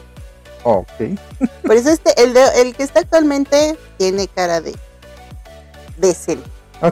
Ok. 0.63 0.87
Por 1.63 1.75
eso 1.75 1.89
este, 1.89 2.23
el, 2.23 2.33
de- 2.33 2.61
el 2.61 2.73
que 2.73 2.83
está 2.83 3.01
actualmente 3.01 3.77
tiene 3.97 4.29
cara 4.29 4.61
de, 4.61 4.73
de 5.97 6.13
cel, 6.13 6.41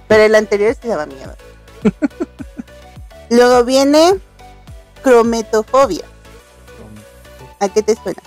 pero 0.09 0.23
el 0.23 0.35
anterior 0.35 0.75
sí 0.79 0.89
daba 0.89 1.05
miedo. 1.05 1.35
Luego 3.29 3.63
viene 3.63 4.19
crometofobia. 5.01 6.03
¿A 7.63 7.69
qué 7.69 7.81
te 7.81 7.95
suena? 7.95 8.21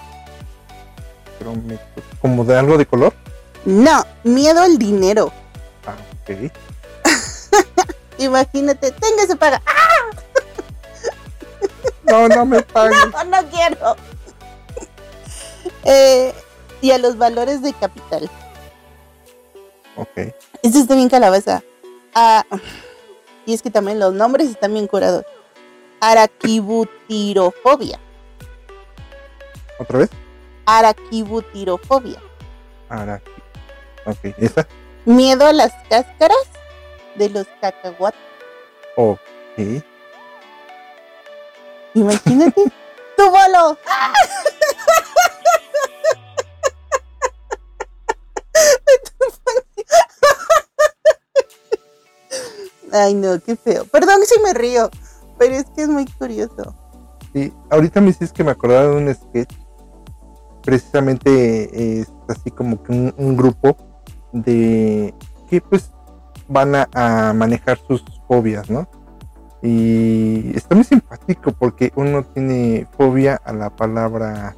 Como 2.23 2.43
de 2.47 2.57
algo 2.57 2.79
de 2.79 2.87
color. 2.87 3.13
No, 3.67 4.03
miedo 4.25 4.63
al 4.63 4.79
dinero. 4.79 5.31
Ah, 5.87 5.95
ok. 6.23 6.51
Imagínate, 8.19 8.93
tenga 8.93 9.27
se 9.27 9.37
paga. 9.37 9.61
¡Ah! 9.67 9.83
No, 12.05 12.29
no 12.29 12.47
me 12.47 12.63
pagues. 12.63 12.97
No, 13.13 13.25
no 13.25 13.51
quiero. 13.51 13.97
Eh, 15.85 16.33
y 16.81 16.93
a 16.93 16.99
los 16.99 17.19
valores 17.19 17.61
de 17.61 17.75
capital. 17.75 18.31
Ok. 19.97 20.33
Esto 20.63 20.79
está 20.79 20.95
bien 20.95 21.11
calabaza. 21.11 21.63
Ah, 22.15 22.43
y 23.45 23.53
es 23.53 23.61
que 23.61 23.71
también 23.71 23.99
los 23.99 24.15
nombres 24.15 24.49
están 24.49 24.73
bien 24.73 24.87
curados. 24.87 25.27
Araquibutirofobia. 26.01 28.01
¿Otra 29.79 29.99
vez? 29.99 30.11
Araquibutirofobia. 30.67 32.21
Aquí. 32.89 33.31
Ok, 34.07 34.35
esa. 34.39 34.67
Miedo 35.05 35.47
a 35.47 35.53
las 35.53 35.73
cáscaras 35.89 36.37
de 37.17 37.29
los 37.31 37.47
cacahuates. 37.61 38.21
Ok. 38.97 39.19
Imagínate. 41.95 42.63
¡Tu 43.17 43.31
bolo! 43.31 43.79
Ay, 52.93 53.15
no, 53.15 53.41
qué 53.41 53.57
feo. 53.57 53.85
Perdón 53.87 54.21
si 54.27 54.39
me 54.41 54.53
río, 54.55 54.91
pero 55.39 55.55
es 55.55 55.67
que 55.75 55.83
es 55.83 55.89
muy 55.89 56.07
curioso. 56.07 56.75
Sí, 57.33 57.53
ahorita 57.71 58.01
me 58.01 58.09
dices 58.09 58.33
que 58.33 58.45
me 58.45 58.53
acordaba 58.53 58.87
de 58.89 58.97
un 58.97 59.15
sketch. 59.15 59.55
Precisamente 60.67 61.31
eh, 61.31 62.01
es 62.01 62.13
así 62.29 62.51
como 62.51 62.83
que 62.83 62.93
un, 62.93 63.15
un 63.17 63.37
grupo 63.37 63.77
de 64.33 65.15
que 65.49 65.61
pues 65.63 65.91
van 66.49 66.75
a, 66.75 66.89
a 66.93 67.33
manejar 67.33 67.79
sus 67.89 68.05
fobias, 68.29 68.69
¿no? 68.69 68.87
Y 69.63 70.53
está 70.57 70.75
muy 70.75 70.85
simpático 70.85 71.53
porque 71.53 71.93
uno 71.97 72.23
tiene 72.25 72.87
fobia 72.97 73.41
a 73.45 73.53
la 73.53 73.71
palabra, 73.71 74.55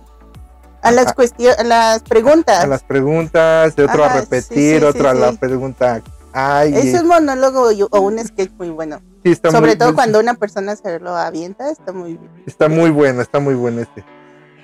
A 0.82 0.90
las 0.90 1.06
Ajá. 1.06 1.14
cuestiones, 1.14 1.58
a 1.58 1.64
las 1.64 2.02
preguntas. 2.02 2.64
a 2.64 2.66
las 2.66 2.82
preguntas, 2.82 3.76
de 3.76 3.84
otro 3.84 4.04
Ajá, 4.04 4.14
a 4.16 4.20
repetir, 4.22 4.80
sí, 4.80 4.84
otro 4.84 5.08
a 5.08 5.14
la 5.14 5.32
pregunta. 5.32 6.02
Ay, 6.32 6.74
Es 6.74 7.00
un 7.00 7.08
monólogo 7.08 7.68
o 7.90 8.00
un 8.00 8.18
sketch 8.18 8.50
muy 8.58 8.70
bueno. 8.70 9.00
sí, 9.22 9.30
está 9.32 9.50
Sobre 9.50 9.72
muy- 9.72 9.78
todo 9.78 9.88
muy- 9.90 9.94
cuando 9.96 10.20
una 10.20 10.34
persona 10.34 10.74
se 10.76 10.98
lo 11.00 11.16
avienta, 11.16 11.70
está 11.70 11.92
muy 11.92 12.14
bien. 12.16 12.30
Está 12.46 12.68
muy 12.68 12.90
bueno, 12.90 13.22
está 13.22 13.38
muy 13.40 13.54
bueno 13.54 13.80
este. 13.82 14.04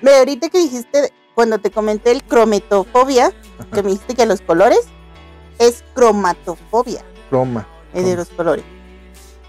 Ve, 0.01 0.15
ahorita 0.17 0.49
que 0.49 0.57
dijiste, 0.59 1.11
cuando 1.35 1.59
te 1.59 1.69
comenté 1.69 2.11
el 2.11 2.23
crometofobia, 2.23 3.31
que 3.73 3.83
me 3.83 3.91
dijiste 3.91 4.15
que 4.15 4.25
los 4.25 4.41
colores, 4.41 4.79
es 5.59 5.83
cromatofobia, 5.93 7.03
Roma, 7.31 7.67
es 7.93 8.05
de 8.05 8.15
los 8.15 8.29
colores. 8.29 8.65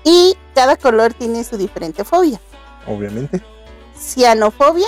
Y 0.05 0.37
cada 0.55 0.77
color 0.77 1.15
tiene 1.15 1.43
su 1.45 1.57
diferente 1.57 2.05
fobia. 2.05 2.41
obviamente. 2.87 3.43
Cianofobia, 3.99 4.87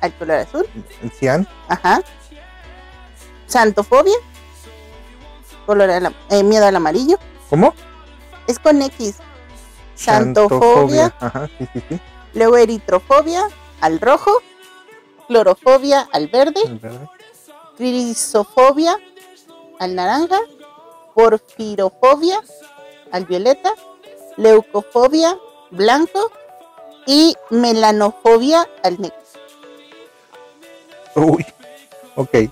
al 0.00 0.12
color 0.18 0.36
azul, 0.40 0.66
El 1.02 1.10
cian, 1.10 1.48
ajá. 1.68 2.02
Santofobia, 3.46 4.14
color 5.66 5.90
al- 5.90 6.16
eh, 6.30 6.42
miedo 6.42 6.66
al 6.66 6.76
amarillo, 6.76 7.18
¿cómo? 7.48 7.74
es 8.46 8.58
con 8.58 8.82
X. 8.82 9.16
Santofobia, 9.94 11.14
Ajá, 11.20 11.48
sí, 11.58 11.66
sí, 11.72 11.82
sí. 11.88 12.00
luego 12.34 12.56
eritrofobia, 12.58 13.48
al 13.80 13.98
rojo, 14.00 14.30
clorofobia, 15.28 16.08
al 16.12 16.28
verde, 16.28 16.60
crisofobia 17.76 18.96
al 19.78 19.94
naranja, 19.94 20.38
porfirofobia 21.14 22.40
al 23.12 23.24
violeta, 23.26 23.72
leucofobia 24.36 25.36
blanco, 25.70 26.30
y 27.06 27.36
melanofobia 27.50 28.68
al 28.82 29.00
negro. 29.00 29.16
Uy, 31.14 31.46
ok. 32.16 32.34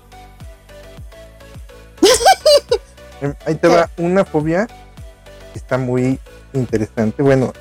Em, 3.21 3.33
Ahí 3.45 3.55
te 3.55 3.69
va 3.69 3.89
una 3.95 4.25
fobia 4.25 4.67
que 4.67 5.59
está 5.59 5.77
muy 5.77 6.19
interesante. 6.53 7.23
Bueno, 7.23 7.53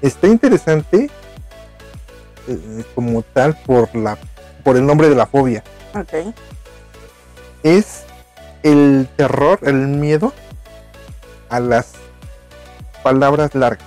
está 0.00 0.28
interesante 0.28 1.10
eh, 2.50 2.84
como 2.94 3.22
tal 3.22 3.56
por 3.66 3.94
la 3.94 4.18
por 4.64 4.76
el 4.76 4.84
nombre 4.84 5.08
de 5.08 5.14
la 5.14 5.26
fobia. 5.26 5.62
Ok. 5.94 6.34
Es 7.62 8.02
el 8.62 9.08
terror, 9.16 9.58
el 9.62 9.74
miedo 9.74 10.32
a 11.48 11.60
las 11.60 11.92
palabras 13.02 13.54
largas. 13.54 13.86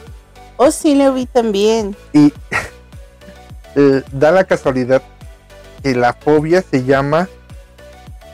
Oh, 0.57 0.71
sí, 0.71 0.95
lo 0.95 1.13
vi 1.13 1.25
también. 1.25 1.95
Y 2.13 2.33
eh, 3.75 4.03
da 4.11 4.31
la 4.31 4.43
casualidad 4.45 5.01
que 5.81 5.95
la 5.95 6.13
fobia 6.13 6.61
se 6.61 6.83
llama 6.83 7.27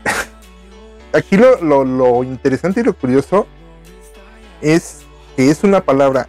Aquí 1.13 1.37
lo, 1.37 1.61
lo- 1.61 1.83
lo 1.85 2.23
interesante 2.23 2.79
y 2.81 2.83
lo 2.83 2.93
curioso 2.93 3.47
es 4.61 5.01
que 5.35 5.49
es 5.49 5.63
una 5.63 5.81
palabra. 5.81 6.27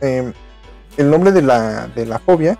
em, 0.00 0.32
el 0.96 1.10
nombre 1.10 1.32
de 1.32 1.42
la, 1.42 1.86
de 1.88 2.06
la 2.06 2.18
fobia 2.18 2.58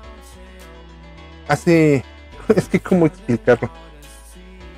hace. 1.48 2.04
Es 2.56 2.68
que, 2.68 2.80
¿cómo 2.80 3.06
explicarlo? 3.06 3.70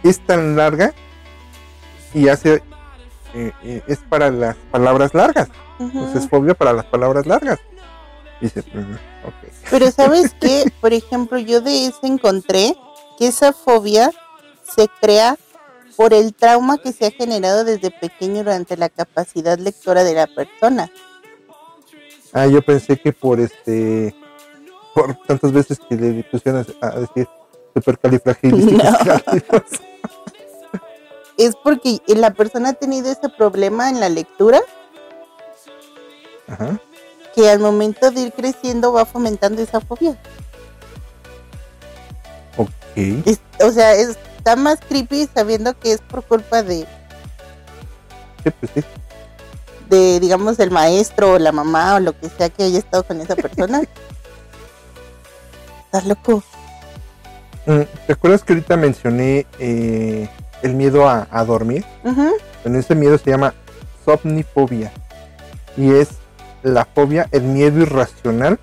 Es 0.02 0.20
tan 0.26 0.56
larga 0.56 0.92
y 2.12 2.28
hace. 2.28 2.62
Eh, 3.34 3.52
eh, 3.64 3.82
es 3.86 3.98
para 3.98 4.30
las 4.30 4.56
palabras 4.70 5.14
largas. 5.14 5.48
Pues 5.78 6.14
es 6.14 6.28
fobia 6.28 6.54
para 6.54 6.72
las 6.72 6.84
palabras 6.86 7.26
largas. 7.26 7.58
Dice, 8.40 8.62
"Mm, 8.72 8.92
ok. 9.26 9.34
Pero 9.70 9.90
¿sabes 9.90 10.34
qué? 10.40 10.72
Por 10.80 10.92
ejemplo, 10.92 11.38
yo 11.38 11.60
de 11.60 11.86
eso 11.86 12.00
encontré 12.02 12.76
que 13.18 13.28
esa 13.28 13.52
fobia 13.52 14.10
se 14.62 14.88
crea 15.00 15.36
por 15.96 16.14
el 16.14 16.34
trauma 16.34 16.78
que 16.78 16.92
se 16.92 17.06
ha 17.06 17.10
generado 17.10 17.64
desde 17.64 17.90
pequeño 17.90 18.44
durante 18.44 18.76
la 18.76 18.88
capacidad 18.88 19.58
lectora 19.58 20.04
de 20.04 20.14
la 20.14 20.26
persona. 20.26 20.90
Ah, 22.32 22.46
yo 22.46 22.62
pensé 22.62 22.98
que 22.98 23.12
por 23.12 23.40
este. 23.40 24.14
Por 24.94 25.14
tantas 25.26 25.52
veces 25.52 25.78
que 25.88 25.96
le 25.96 26.22
pusieron 26.24 26.66
a 26.80 26.86
a 26.86 27.00
decir 27.00 27.26
supercalifragilisticoexpialidocious. 27.74 29.62
Es 31.38 31.56
porque 31.56 32.00
la 32.06 32.32
persona 32.32 32.70
ha 32.70 32.72
tenido 32.74 33.10
ese 33.10 33.28
problema 33.28 33.88
en 33.88 34.00
la 34.00 34.08
lectura 34.08 34.60
Ajá. 36.48 36.78
que 37.34 37.48
al 37.50 37.58
momento 37.58 38.10
de 38.10 38.20
ir 38.22 38.32
creciendo 38.32 38.92
va 38.92 39.06
fomentando 39.06 39.62
esa 39.62 39.80
fobia. 39.80 40.16
Ok. 42.56 42.70
Es- 43.24 43.40
o 43.64 43.70
sea, 43.70 43.94
es- 43.94 44.18
está 44.36 44.56
más 44.56 44.78
creepy 44.88 45.28
sabiendo 45.34 45.78
que 45.78 45.92
es 45.92 46.00
por 46.02 46.22
culpa 46.24 46.62
de, 46.62 46.86
Sí, 48.44 48.50
pues 48.60 48.72
sí. 48.74 48.84
de, 49.88 50.20
digamos, 50.20 50.58
el 50.58 50.70
maestro 50.70 51.32
o 51.32 51.38
la 51.38 51.52
mamá 51.52 51.94
o 51.94 52.00
lo 52.00 52.18
que 52.18 52.28
sea 52.28 52.50
que 52.50 52.64
haya 52.64 52.78
estado 52.78 53.04
con 53.04 53.20
esa 53.20 53.36
persona. 53.36 53.82
Estás 55.87 56.07
loco. 56.07 56.42
Mm, 57.66 57.83
¿Te 58.07 58.12
acuerdas 58.12 58.42
que 58.42 58.54
ahorita 58.54 58.76
mencioné 58.76 59.46
eh, 59.61 60.28
el 60.62 60.75
miedo 60.75 61.09
a, 61.09 61.29
a 61.31 61.44
dormir? 61.44 61.85
Ujú. 62.05 62.33
Bueno, 62.62 62.79
ese 62.79 62.94
miedo 62.94 63.18
se 63.18 63.31
llama 63.31 63.55
somnifobia. 64.05 64.92
Y 65.77 65.92
es 65.92 66.09
la 66.62 66.85
fobia, 66.85 67.29
el 67.33 67.42
miedo 67.42 67.81
irracional 67.81 68.59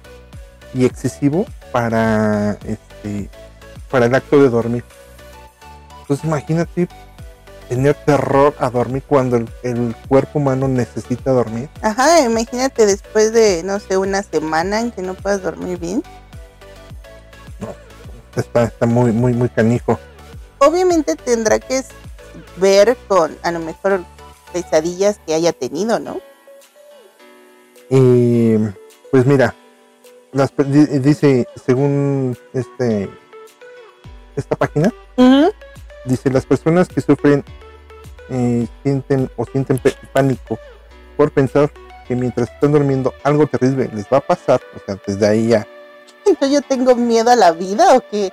y 0.73 0.85
excesivo 0.85 1.45
para 1.71 2.53
este 2.65 3.29
para 3.89 4.05
el 4.05 4.15
acto 4.15 4.41
de 4.41 4.49
dormir. 4.49 4.83
Entonces 6.01 6.25
imagínate 6.25 6.87
tener 7.67 7.95
terror 8.05 8.55
a 8.59 8.69
dormir 8.69 9.03
cuando 9.07 9.37
el, 9.37 9.49
el 9.63 9.95
cuerpo 10.07 10.39
humano 10.39 10.67
necesita 10.67 11.31
dormir. 11.31 11.69
Ajá, 11.81 12.21
imagínate 12.21 12.85
después 12.85 13.31
de, 13.31 13.61
no 13.63 13.79
sé, 13.79 13.97
una 13.97 14.23
semana 14.23 14.79
en 14.79 14.91
que 14.91 15.01
no 15.01 15.13
puedas 15.13 15.41
dormir 15.43 15.77
bien. 15.77 16.03
Está, 18.35 18.63
está 18.63 18.85
muy, 18.85 19.11
muy, 19.11 19.33
muy 19.33 19.49
canijo. 19.49 19.99
Obviamente 20.59 21.15
tendrá 21.15 21.59
que 21.59 21.83
ver 22.57 22.97
con, 23.07 23.37
a 23.43 23.51
lo 23.51 23.59
mejor, 23.59 24.03
pesadillas 24.51 25.19
que 25.25 25.33
haya 25.33 25.53
tenido, 25.53 25.99
¿no? 25.99 26.19
Y 27.89 28.57
pues 29.11 29.25
mira, 29.25 29.55
las 30.31 30.51
dice, 31.01 31.47
según 31.65 32.37
este 32.53 33.09
esta 34.35 34.55
página, 34.55 34.93
dice 36.05 36.29
las 36.29 36.45
personas 36.45 36.87
que 36.87 37.01
sufren 37.01 37.43
eh, 38.29 38.67
sienten 38.83 39.29
o 39.35 39.45
sienten 39.45 39.81
pánico 40.13 40.59
por 41.17 41.31
pensar 41.31 41.71
que 42.07 42.15
mientras 42.15 42.49
están 42.49 42.71
durmiendo 42.71 43.13
algo 43.23 43.47
terrible 43.47 43.89
les 43.93 44.05
va 44.05 44.17
a 44.17 44.21
pasar, 44.21 44.61
o 44.75 44.79
sea, 44.85 44.99
desde 45.05 45.27
ahí 45.27 45.47
ya, 45.49 45.67
Entonces 46.25 46.51
yo 46.51 46.61
tengo 46.61 46.95
miedo 46.95 47.31
a 47.31 47.35
la 47.35 47.51
vida 47.51 47.95
o 47.95 48.03
qué? 48.09 48.31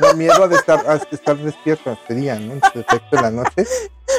No, 0.00 0.14
miedo 0.14 0.44
a, 0.44 0.54
estar, 0.54 0.88
a 0.88 0.94
estar 0.94 1.36
despierta 1.38 1.98
sería, 2.06 2.38
¿no? 2.38 2.54
En 2.54 3.22
la 3.22 3.30
noche. 3.30 3.66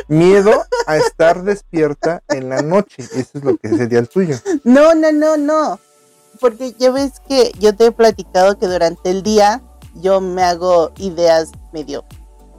Miedo 0.08 0.64
a 0.88 0.98
estar 0.98 1.44
despierta 1.44 2.24
en 2.30 2.50
la 2.50 2.62
noche, 2.62 3.04
eso 3.04 3.38
es 3.38 3.44
lo 3.44 3.58
que 3.58 3.70
sería 3.70 4.00
el 4.00 4.10
tuyo. 4.10 4.38
No, 4.64 4.94
no, 4.96 5.12
no, 5.12 5.38
no. 5.38 5.80
Porque 6.40 6.74
ya 6.78 6.92
ves 6.92 7.20
que 7.28 7.52
yo 7.60 7.76
te 7.76 7.88
he 7.88 7.92
platicado 7.92 8.58
que 8.58 8.68
durante 8.68 9.10
el 9.10 9.24
día 9.24 9.62
yo 9.96 10.22
me 10.22 10.44
hago 10.44 10.92
ideas 10.98 11.52
medio 11.74 12.06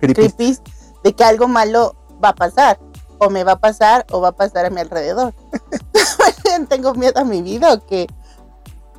Creepy. 0.01 0.15
creepy 0.15 0.59
de 1.05 1.13
que 1.13 1.25
algo 1.25 1.49
malo 1.49 1.97
va 2.23 2.31
a 2.31 2.35
pasar. 2.35 2.79
O 3.19 3.29
me 3.29 3.45
va 3.45 3.53
a 3.53 3.61
pasar 3.61 4.07
o 4.11 4.21
va 4.21 4.29
a 4.29 4.33
pasar 4.33 4.65
a 4.65 4.71
mi 4.71 4.81
alrededor. 4.81 5.35
¿Tengo 6.69 6.95
miedo 6.95 7.21
a 7.21 7.25
mi 7.25 7.43
vida 7.43 7.75
o 7.75 7.87
qué? 7.87 8.07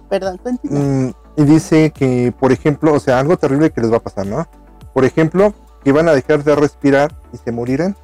Perdón, 0.09 0.37
continúa. 0.37 0.79
Mm, 0.79 1.13
y 1.35 1.43
dice 1.43 1.91
que, 1.91 2.33
por 2.37 2.51
ejemplo, 2.51 2.93
o 2.93 2.99
sea, 2.99 3.19
algo 3.19 3.37
terrible 3.37 3.71
que 3.71 3.81
les 3.81 3.91
va 3.91 3.97
a 3.97 4.01
pasar, 4.01 4.25
¿no? 4.25 4.47
Por 4.93 5.05
ejemplo, 5.05 5.53
que 5.83 5.91
van 5.91 6.07
a 6.09 6.13
dejar 6.13 6.43
de 6.43 6.55
respirar 6.55 7.13
y 7.33 7.37
se 7.37 7.51
morirán. 7.51 7.95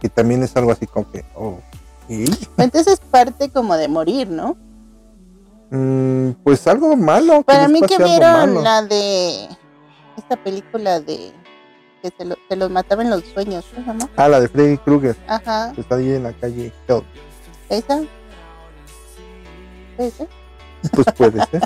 Que 0.00 0.08
también 0.08 0.42
es 0.42 0.54
algo 0.56 0.70
así 0.72 0.86
como 0.86 1.10
que, 1.10 1.24
oh, 1.34 1.58
¿y? 2.08 2.24
Entonces 2.58 2.88
es 2.94 3.00
parte 3.00 3.48
como 3.50 3.76
de 3.76 3.88
morir, 3.88 4.28
¿no? 4.28 4.56
Mm, 5.70 6.32
pues 6.44 6.66
algo 6.66 6.94
malo. 6.96 7.42
Para 7.42 7.68
les 7.68 7.70
mí 7.70 7.80
que 7.86 7.96
vieron 8.02 8.62
la 8.62 8.82
de 8.82 9.48
esta 10.16 10.36
película 10.36 11.00
de 11.00 11.32
que 12.02 12.12
se, 12.18 12.24
lo- 12.26 12.36
se 12.50 12.56
los 12.56 12.70
mataba 12.70 13.02
en 13.02 13.08
los 13.10 13.24
sueños, 13.24 13.64
¿cómo 13.74 13.86
se 13.86 13.92
llama? 13.92 14.10
Ah, 14.16 14.28
la 14.28 14.40
de 14.40 14.48
Freddy 14.48 14.76
Krueger, 14.78 15.16
Ajá, 15.26 15.72
que 15.74 15.80
está 15.80 15.94
ahí 15.94 16.12
en 16.12 16.24
la 16.24 16.32
calle 16.34 16.70
esa. 17.70 18.02
¿Esa? 19.96 20.26
Pues 20.92 21.06
puede 21.16 21.44
ser. 21.46 21.62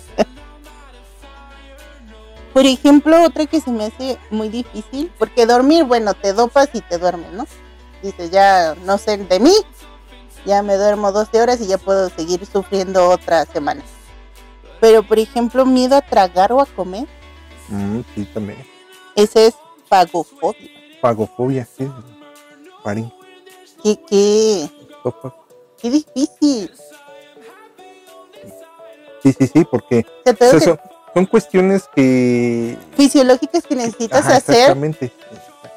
Por 2.52 2.66
ejemplo, 2.66 3.22
otra 3.24 3.46
que 3.46 3.60
se 3.60 3.70
me 3.70 3.84
hace 3.86 4.18
muy 4.30 4.48
difícil, 4.48 5.12
porque 5.18 5.46
dormir, 5.46 5.84
bueno, 5.84 6.14
te 6.14 6.32
dopas 6.32 6.68
y 6.72 6.80
te 6.80 6.98
duermes, 6.98 7.32
¿no? 7.32 7.46
Dices, 8.02 8.30
ya 8.30 8.74
no 8.84 8.98
sé 8.98 9.16
de 9.16 9.38
mí, 9.40 9.52
ya 10.44 10.62
me 10.62 10.76
duermo 10.76 11.12
12 11.12 11.40
horas 11.40 11.60
y 11.60 11.66
ya 11.66 11.78
puedo 11.78 12.08
seguir 12.10 12.44
sufriendo 12.46 13.08
otra 13.10 13.44
semana. 13.46 13.82
Pero, 14.80 15.02
por 15.02 15.18
ejemplo, 15.18 15.66
miedo 15.66 15.96
a 15.96 16.00
tragar 16.00 16.52
o 16.52 16.60
a 16.60 16.66
comer, 16.66 17.06
Mm, 17.68 18.00
sí, 18.14 18.24
también. 18.32 18.66
ese 19.14 19.48
es 19.48 19.54
pagofobia. 19.90 20.70
Pagofobia, 21.02 21.66
sí. 21.76 21.86
Parín. 22.82 23.12
Qué, 23.82 24.00
qué, 24.08 24.70
sopa. 25.02 25.34
qué 25.80 25.90
difícil. 25.90 26.70
Sí, 29.22 29.32
sí, 29.38 29.46
sí, 29.52 29.64
porque 29.70 30.06
O 30.20 30.22
sea, 30.24 30.32
o 30.32 30.36
tengo 30.36 30.50
sea, 30.52 30.58
que- 30.60 30.64
son, 30.66 30.80
son 31.14 31.26
cuestiones 31.26 31.88
que... 31.94 32.76
fisiológicas 32.96 33.64
que 33.64 33.74
necesitas 33.76 34.20
Ajá, 34.26 34.36
hacer 34.36 34.54
Exactamente. 34.56 35.12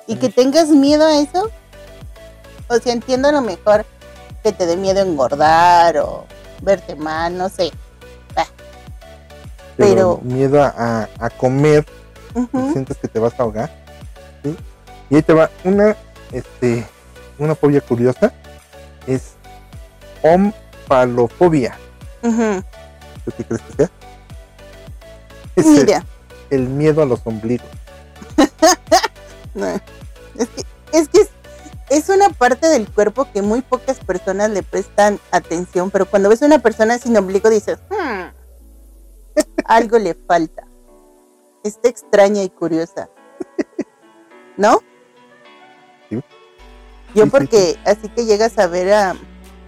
y 0.08 0.15
que 0.17 0.30
tengas 0.30 0.67
miedo 0.69 1.06
a 1.06 1.17
eso. 1.19 1.49
O 2.67 2.77
sea, 2.77 2.93
entiendo 2.93 3.30
a 3.30 3.32
lo 3.32 3.41
mejor 3.41 3.86
que 4.43 4.51
te 4.51 4.65
dé 4.65 4.75
miedo 4.77 5.01
engordar 5.01 5.97
o 5.97 6.25
verte 6.62 6.95
mal, 6.95 7.38
no 7.38 7.49
sé. 7.49 7.71
pero, 9.77 10.19
pero- 10.19 10.19
miedo 10.23 10.62
a, 10.63 11.08
a- 11.19 11.30
comer, 11.32 11.86
sientes 12.71 12.97
que 12.97 13.08
te 13.08 13.19
vas 13.19 13.34
a 13.39 13.43
ahogar. 13.43 13.71
¿sí? 14.43 14.56
Y 15.10 15.15
ahí 15.15 15.21
te 15.21 15.34
va 15.34 15.49
una, 15.63 15.95
este, 16.32 16.86
una 17.39 17.56
fobia 17.56 17.82
curiosa, 17.82 18.32
es 19.08 19.34
ompalofobia. 20.21 21.77
Ujú. 22.23 22.63
¿Tú 23.26 23.32
qué 23.38 23.44
crees 23.46 23.62
que 23.62 23.74
sea? 23.74 23.92
Es 25.56 25.66
el, 25.66 25.86
Mira, 25.86 26.06
el 26.50 26.68
miedo 26.70 27.02
a 27.02 27.06
los 27.06 27.22
ombligos. 27.26 27.68
no, 29.54 29.68
es 29.68 30.48
que, 30.56 30.66
es 30.94 31.08
que 31.10 31.22
es, 31.22 31.30
es 31.90 32.10
una 32.10 32.30
parte 32.30 32.68
del 32.68 32.90
cuerpo 32.90 33.28
que 33.34 33.42
muy 33.42 33.62
pocas 33.62 34.00
personas 34.00 34.50
le 34.50 34.64
prestan 34.64 35.20
atención, 35.32 35.92
pero 35.92 36.06
cuando 36.06 36.30
ves 36.30 36.42
a 36.42 36.46
una 36.46 36.60
persona 36.60 36.98
sin 36.98 37.18
ombligo 37.18 37.50
dices, 37.50 37.80
"Hmm, 37.90 38.30
algo 39.66 39.98
le 39.98 40.14
falta. 40.14 40.68
Está 41.64 41.90
extraña 41.90 42.44
y 42.44 42.50
curiosa. 42.50 43.10
¿No? 44.58 44.82
Sí. 46.10 46.22
Yo 47.16 47.28
porque 47.28 47.78
así 47.86 48.10
que 48.10 48.26
llegas 48.26 48.58
a 48.58 48.68
ver 48.68 48.94
a 48.94 49.16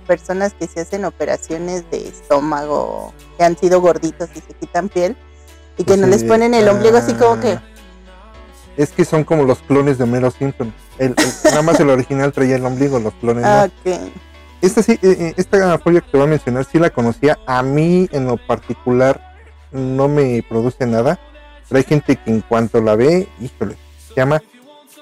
personas 0.04 0.54
que 0.54 0.68
se 0.68 0.82
hacen 0.82 1.06
operaciones 1.06 1.90
de 1.92 2.08
estómago, 2.08 3.14
que 3.38 3.44
han 3.44 3.58
sido 3.58 3.82
gorditos 3.82 4.30
y 4.36 4.40
se 4.40 4.54
quitan 4.60 4.90
piel, 4.90 5.16
y 5.78 5.84
que 5.84 5.98
no 5.98 6.04
Así 6.06 6.12
les 6.12 6.24
ponen 6.24 6.54
el 6.54 6.68
ombligo 6.70 6.98
así 6.98 7.14
como 7.14 7.40
que... 7.40 7.54
ah, 7.54 7.64
Es 8.78 8.92
que 8.92 9.06
son 9.06 9.24
como 9.24 9.44
los 9.44 9.60
clones 9.60 9.98
de 9.98 10.04
Homero 10.04 10.30
Simpson. 10.32 10.74
El, 11.00 11.16
el- 11.18 11.34
nada 11.52 11.62
más 11.64 11.80
el 11.80 11.90
original 11.90 12.32
traía 12.32 12.56
el 12.58 12.66
ombligo, 12.66 13.00
los 13.00 13.14
clones 13.16 13.44
Ah, 13.46 13.68
no. 13.86 13.92
ok. 13.94 14.00
Esta 14.62 14.82
sí, 14.82 14.94
eh, 14.94 14.98
eh, 15.04 15.34
esta 15.36 15.78
folla 15.80 16.00
que 16.02 16.10
te 16.12 16.18
voy 16.18 16.28
a 16.28 16.30
mencionar 16.30 16.64
sí 16.66 16.80
la 16.80 16.90
conocía. 16.90 17.38
A 17.48 17.62
mí 17.64 18.08
en 18.12 18.28
lo 18.28 18.38
particular 18.38 19.20
no 19.72 20.08
me 20.08 20.42
produce 20.48 20.86
nada. 20.86 21.20
Pero 21.68 21.78
hay 21.80 21.84
gente 21.84 22.16
que 22.16 22.30
en 22.32 22.42
cuanto 22.42 22.80
la 22.82 22.96
ve, 22.96 23.28
híjole, 23.42 23.76
se 24.08 24.14
llama 24.16 24.42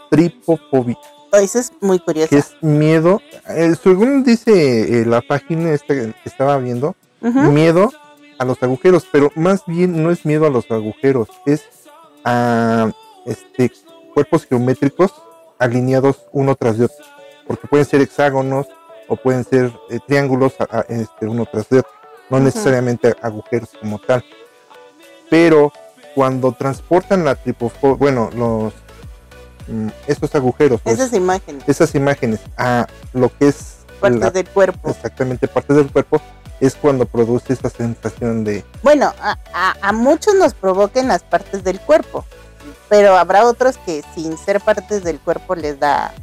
tripofobia, 0.10 0.98
eso 1.34 1.60
es 1.60 1.72
muy 1.82 2.00
curioso. 2.00 2.30
que 2.30 2.38
es 2.38 2.56
miedo. 2.62 3.22
eh, 3.50 3.74
según 3.82 4.24
dice 4.24 5.02
eh, 5.02 5.06
la 5.06 5.22
página 5.22 5.72
esta 5.72 5.94
que 5.96 6.14
estaba 6.26 6.58
viendo, 6.58 6.96
miedo 7.52 7.92
a 8.40 8.46
los 8.46 8.62
agujeros, 8.64 9.08
pero 9.12 9.32
más 9.36 9.62
bien 9.68 10.02
no 10.02 10.10
es 10.12 10.26
miedo 10.26 10.46
a 10.48 10.50
los 10.50 10.70
agujeros, 10.72 11.28
es 11.46 11.64
a 12.24 12.92
este 13.26 13.72
cuerpos 14.14 14.46
geométricos 14.46 15.14
alineados 15.60 16.22
uno 16.32 16.56
tras 16.56 16.78
de 16.78 16.86
otro, 16.86 17.06
porque 17.48 17.68
pueden 17.68 17.86
ser 17.86 18.02
hexágonos 18.02 18.68
o 19.08 19.16
pueden 19.16 19.44
ser 19.44 19.72
eh, 19.90 20.00
triángulos 20.08 20.54
a- 20.60 20.80
a- 20.80 20.86
este, 20.90 21.28
uno 21.28 21.46
tras 21.46 21.70
de 21.70 21.80
otro, 21.80 21.92
no 22.30 22.40
necesariamente 22.40 23.14
agujeros 23.22 23.70
como 23.80 24.00
tal. 24.00 24.24
Pero 25.30 25.72
cuando 26.16 26.52
transportan 26.54 27.24
la 27.24 27.36
tripofobia, 27.36 27.96
bueno, 27.98 28.30
los 28.36 28.74
estos 30.08 30.34
agujeros, 30.36 30.82
pues, 30.82 31.00
Esas 31.00 31.14
imágenes, 31.14 31.64
esas 31.68 31.94
imágenes 31.96 32.40
a 32.58 32.88
lo 33.14 33.30
que 33.38 33.48
es 33.50 33.78
partes 34.00 34.20
la- 34.20 34.32
del 34.32 34.48
cuerpo. 34.50 34.90
exactamente 34.90 35.48
parte 35.48 35.74
del 35.74 35.92
cuerpo, 35.92 36.22
es 36.60 36.76
cuando 36.76 37.06
produce 37.06 37.54
esa 37.54 37.70
sensación 37.70 38.44
de 38.44 38.64
Bueno, 38.84 39.14
a, 39.22 39.38
a- 39.54 39.76
a 39.82 39.92
muchos 39.94 40.36
nos 40.36 40.54
provoquen 40.54 41.08
las 41.08 41.24
partes 41.24 41.64
del 41.64 41.80
cuerpo, 41.80 42.26
pero 42.90 43.18
habrá 43.18 43.46
otros 43.46 43.78
que 43.86 44.04
sin 44.16 44.38
ser 44.38 44.60
partes 44.62 45.04
del 45.04 45.20
cuerpo 45.20 45.56
les 45.56 45.80
da 45.80 46.14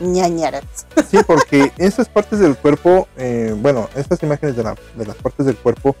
ñañaras. 0.00 0.64
Sí, 1.10 1.18
porque 1.26 1.72
esas 1.78 2.08
partes 2.08 2.38
del 2.38 2.56
cuerpo, 2.56 3.06
eh, 3.18 3.54
bueno, 3.58 3.88
estas 3.94 4.22
imágenes 4.22 4.56
de, 4.56 4.62
la- 4.62 4.76
de 4.96 5.06
las 5.06 5.16
partes 5.16 5.44
del 5.46 5.56
cuerpo 5.56 5.94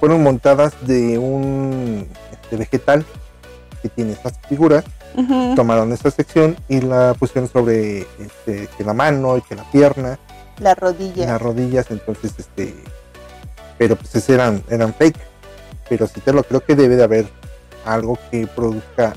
fueron 0.00 0.22
montadas 0.22 0.72
de 0.86 1.18
un 1.18 2.08
este, 2.32 2.56
vegetal 2.56 3.04
que 3.82 3.88
tiene 3.88 4.12
estas 4.12 4.34
figuras. 4.48 4.84
Tomaron 5.56 5.92
esta 5.92 6.10
sección 6.10 6.56
y 6.68 6.80
la 6.80 7.14
pusieron 7.18 7.48
sobre 7.50 8.00
este, 8.18 8.68
que 8.76 8.84
la 8.84 8.94
mano 8.94 9.36
y 9.36 9.42
que 9.42 9.54
la 9.56 9.64
pierna, 9.70 10.18
La 10.58 10.74
rodilla. 10.74 11.26
las 11.26 11.42
rodillas. 11.42 11.90
Entonces, 11.90 12.32
este, 12.38 12.74
pero 13.78 13.96
pues 13.96 14.28
eran, 14.30 14.62
eran 14.70 14.94
fake. 14.94 15.18
Pero 15.88 16.06
sí 16.06 16.20
te 16.20 16.32
lo 16.32 16.42
creo 16.44 16.60
que 16.64 16.76
debe 16.76 16.96
de 16.96 17.02
haber 17.04 17.26
algo 17.84 18.16
que 18.30 18.46
produzca 18.46 19.14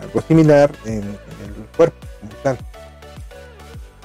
algo 0.00 0.20
similar 0.22 0.72
en, 0.86 1.02
en 1.02 1.54
el 1.56 1.66
cuerpo, 1.76 2.06
como 2.20 2.32
tal. 2.42 2.58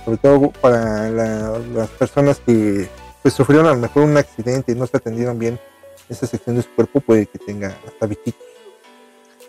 Sobre 0.04 0.18
todo 0.18 0.52
para 0.62 1.10
la- 1.10 1.60
las 1.74 1.90
personas 1.90 2.40
que 2.46 2.90
pues, 3.22 3.34
sufrieron 3.34 3.68
a 3.68 3.74
lo 3.74 3.78
mejor 3.80 4.04
un 4.04 4.18
accidente 4.18 4.72
y 4.72 4.76
no 4.76 4.86
se 4.88 4.98
atendieron 4.98 5.38
bien 5.40 5.60
esa 6.10 6.26
sección 6.28 6.56
de 6.56 6.62
su 6.64 6.70
cuerpo, 6.76 7.02
puede 7.02 7.26
que 7.26 7.40
tenga 7.40 7.76
hasta 7.86 8.06
bichitos. 8.06 8.47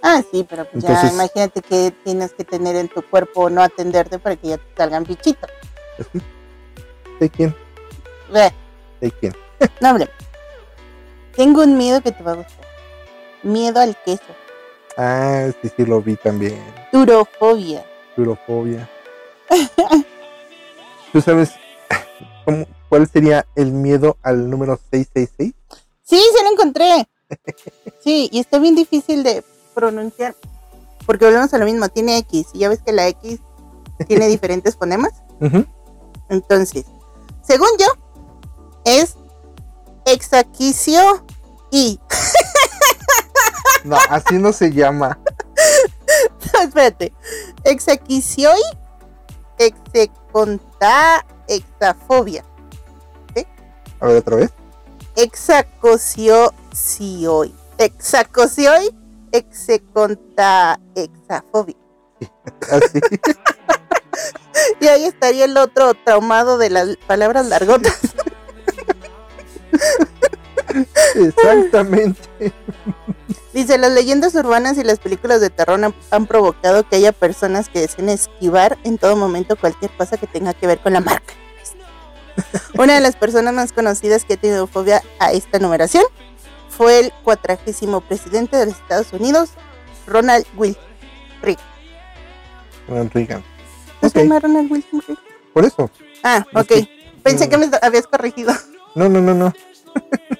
Ah, 0.02 0.22
sí, 0.30 0.46
pero 0.48 0.64
pues 0.64 0.84
ya 0.84 1.10
imagínate 1.12 1.60
que 1.60 1.92
tienes 2.04 2.32
que 2.32 2.44
tener 2.44 2.76
en 2.76 2.88
tu 2.88 3.02
cuerpo 3.02 3.50
no 3.50 3.62
atenderte 3.62 4.18
para 4.18 4.36
que 4.36 4.48
ya 4.48 4.58
te 4.58 4.64
salgan 4.76 5.04
bichitos. 5.04 5.50
¿De 7.20 7.28
quién? 7.28 7.54
Ve, 8.32 8.52
¿De 9.00 9.10
quién? 9.10 9.34
No, 9.80 9.90
hombre. 9.90 10.08
Tengo 11.34 11.62
un 11.62 11.76
miedo 11.76 12.00
que 12.00 12.12
te 12.12 12.22
va 12.22 12.32
a 12.32 12.36
gustar. 12.36 12.66
Miedo 13.42 13.80
al 13.80 13.96
queso. 14.04 14.22
Ah, 14.96 15.48
sí, 15.62 15.70
sí, 15.76 15.84
lo 15.84 16.00
vi 16.00 16.16
también. 16.16 16.62
Turofobia. 16.90 17.84
Turofobia. 18.16 18.88
¿Tú 21.12 21.20
sabes 21.20 21.50
cómo, 22.44 22.66
cuál 22.88 23.08
sería 23.08 23.46
el 23.54 23.72
miedo 23.72 24.16
al 24.22 24.50
número 24.50 24.78
666? 24.90 25.54
Sí, 26.02 26.16
sí 26.16 26.44
lo 26.44 26.52
encontré. 26.52 27.08
Sí, 28.00 28.28
y 28.32 28.38
está 28.38 28.58
bien 28.58 28.74
difícil 28.74 29.22
de 29.22 29.44
pronunciar. 29.78 30.34
Porque 31.06 31.24
volvemos 31.24 31.54
a 31.54 31.58
lo 31.58 31.64
mismo, 31.64 31.88
tiene 31.88 32.18
X. 32.18 32.48
Y 32.52 32.58
ya 32.58 32.68
ves 32.68 32.80
que 32.84 32.92
la 32.92 33.06
X 33.08 33.38
tiene 34.08 34.26
diferentes 34.34 34.76
fonemas. 34.76 35.12
Entonces, 36.28 36.84
según 37.42 37.68
yo, 37.78 37.86
es 38.84 39.14
exacicio 40.04 41.24
y. 41.70 42.00
No, 43.84 43.96
así 44.10 44.34
no 44.38 44.52
se 44.52 44.72
llama. 44.72 45.18
espérate. 46.64 47.12
Exacicioi, 47.62 48.60
execonta, 49.58 51.24
exafobia. 51.46 52.44
A 54.00 54.06
ver 54.06 54.16
otra 54.16 54.36
vez. 54.36 54.50
Exacocioi. 55.16 56.50
Exacocioi, 57.78 58.90
execonta, 59.32 60.80
exafobia. 60.94 61.76
Así. 62.70 63.00
Y 64.80 64.88
ahí 64.88 65.04
estaría 65.04 65.44
el 65.44 65.56
otro 65.56 65.94
traumado 65.94 66.58
de 66.58 66.70
las 66.70 66.96
palabras 67.06 67.46
largotas. 67.46 67.96
Exactamente. 71.14 72.52
Dice, 73.52 73.78
las 73.78 73.92
leyendas 73.92 74.34
urbanas 74.34 74.76
y 74.78 74.84
las 74.84 74.98
películas 74.98 75.40
de 75.40 75.50
terror 75.50 75.82
han, 75.82 75.94
han 76.10 76.26
provocado 76.26 76.88
que 76.88 76.96
haya 76.96 77.12
personas 77.12 77.68
que 77.68 77.80
deseen 77.80 78.08
esquivar 78.08 78.78
en 78.84 78.98
todo 78.98 79.16
momento 79.16 79.56
cualquier 79.56 79.90
cosa 79.92 80.16
que 80.16 80.26
tenga 80.26 80.54
que 80.54 80.66
ver 80.66 80.78
con 80.80 80.92
la 80.92 81.00
marca. 81.00 81.34
Una 82.78 82.94
de 82.94 83.00
las 83.00 83.16
personas 83.16 83.54
más 83.54 83.72
conocidas 83.72 84.24
que 84.24 84.34
ha 84.34 84.36
tenido 84.36 84.66
fobia 84.66 85.02
a 85.18 85.32
esta 85.32 85.58
numeración 85.58 86.04
fue 86.78 87.00
el 87.00 87.12
cuadragésimo 87.24 88.00
presidente 88.00 88.56
de 88.56 88.66
los 88.66 88.76
Estados 88.76 89.12
Unidos, 89.12 89.50
Ronald 90.06 90.46
Wilson. 90.56 90.82
Ronald 92.86 93.12
Reagan. 93.12 93.44
¿No 94.00 94.08
se 94.08 94.22
llama 94.22 94.38
Ronald 94.38 94.70
Wilson? 94.72 95.02
Reagan? 95.06 95.24
Por 95.52 95.64
eso. 95.64 95.90
Ah, 96.22 96.46
ok. 96.54 96.72
Pensé 97.22 97.48
que 97.50 97.58
me 97.58 97.68
habías 97.82 98.06
corregido. 98.06 98.54
No, 98.94 99.08
no, 99.08 99.20
no, 99.20 99.34
no. 99.34 99.52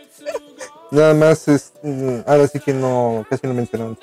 Nada 0.91 1.13
más 1.13 1.47
es. 1.49 1.73
mm, 1.83 2.21
Ahora 2.27 2.47
sí 2.49 2.59
que 2.61 2.73
no. 2.73 3.27
Casi 3.29 3.47
no 3.47 3.53
mencionaron. 3.55 3.99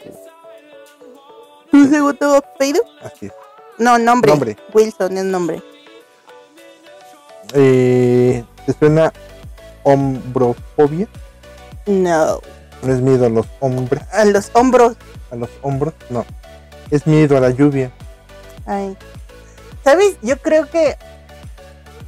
¿Tu 1.71 1.88
segundo 1.89 2.36
apellido? 2.36 2.84
Así 3.02 3.26
es. 3.28 3.32
No, 3.78 3.98
nombre. 3.98 4.30
Nombre. 4.30 4.58
Wilson 4.74 5.17
es 5.17 5.24
nombre. 5.24 5.63
Eh, 7.54 8.43
¿Te 8.65 8.74
suena 8.74 9.12
hombrofobia? 9.84 11.08
No. 11.86 12.39
No 12.84 12.93
es 12.93 13.00
miedo 13.02 13.26
a 13.26 13.30
los 13.30 13.45
hombres, 13.60 14.04
A 14.12 14.26
los 14.26 14.50
hombros. 14.54 14.95
a 15.32 15.36
los 15.36 15.50
hombros, 15.62 15.93
no. 16.10 16.26
Es 16.91 17.08
miedo 17.08 17.38
a 17.38 17.39
la 17.39 17.50
lluvia. 17.50 17.91
Ay. 18.65 18.95
¿Sabes? 19.84 20.17
Yo 20.21 20.38
creo 20.38 20.69
que 20.69 20.95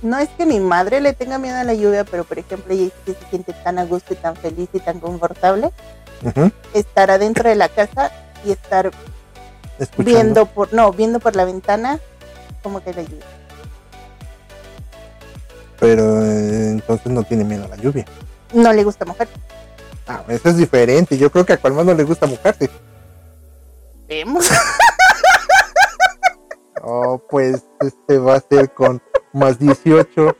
no 0.02 0.18
es 0.20 0.30
que 0.30 0.46
mi 0.46 0.60
madre 0.60 1.02
le 1.02 1.14
tenga 1.14 1.38
miedo 1.40 1.58
a 1.58 1.64
la 1.64 1.74
lluvia, 1.74 2.04
pero 2.04 2.24
por 2.24 2.38
ejemplo 2.40 2.74
ella 2.74 2.90
se 3.06 3.16
siente 3.30 3.54
tan 3.54 3.80
a 3.80 3.86
gusto 3.86 4.14
y 4.14 4.18
tan 4.18 4.36
feliz 4.36 4.70
y 4.74 4.80
tan 4.80 5.00
confortable 5.00 5.72
estar 6.74 7.10
adentro 7.12 7.50
de 7.50 7.56
la 7.56 7.70
casa 7.70 8.12
y 8.46 8.52
estar 8.52 8.92
Escuchando. 9.80 10.04
viendo 10.12 10.46
por, 10.48 10.74
no, 10.74 10.92
viendo 10.92 11.20
por 11.20 11.36
la 11.36 11.46
ventana 11.46 12.00
como 12.64 12.84
que 12.84 12.94
la 12.94 13.02
lluvia. 13.04 13.26
Pero 15.80 16.24
eh, 16.26 16.70
entonces 16.72 17.12
no 17.12 17.24
tiene 17.24 17.44
miedo 17.44 17.66
a 17.66 17.68
la 17.68 17.76
lluvia. 17.78 18.06
No 18.54 18.74
le 18.74 18.84
gusta 18.84 19.06
mojar. 19.06 19.28
Ah, 20.08 20.24
eso 20.30 20.50
es 20.50 20.58
diferente. 20.58 21.18
Yo 21.18 21.30
creo 21.32 21.46
que 21.46 21.54
a 21.54 21.58
cual 21.58 21.74
más 21.74 21.86
no 21.86 21.94
le 21.94 22.04
gusta 22.04 22.26
mojarse. 22.28 22.70
Vemos. 24.08 24.50
Oh, 26.90 27.18
pues 27.30 27.64
este 27.82 28.18
va 28.18 28.36
a 28.36 28.40
ser 28.40 28.72
con 28.74 29.02
más 29.34 29.60
18. 29.60 30.38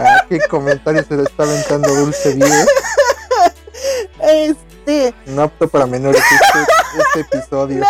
Ah, 0.00 0.24
¿Qué 0.28 0.40
comentario 0.48 1.04
se 1.04 1.14
le 1.16 1.22
está 1.22 1.44
aventando 1.44 1.94
Dulce 1.94 2.34
Vie? 2.34 2.66
Este, 4.22 5.14
No 5.26 5.42
apto 5.42 5.68
para 5.68 5.86
menores 5.86 6.20
este, 6.20 6.98
este 7.20 7.36
episodio. 7.36 7.84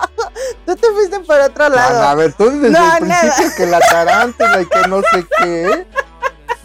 tú 0.66 0.74
te 0.74 0.86
fuiste 0.92 1.20
por 1.20 1.38
otro 1.40 1.68
No, 1.68 1.76
no, 1.76 1.82
a 1.82 1.90
lado. 1.92 2.16
ver, 2.16 2.32
tú 2.32 2.48
desde 2.50 2.70
No, 2.70 2.96
el 2.96 2.98
principio 3.02 3.50
que 3.56 3.66
la 3.66 3.80
tarántula 3.80 4.60
y 4.62 4.66
que 4.66 4.88
no 4.88 5.00
sé 5.02 5.26
qué. 5.38 5.86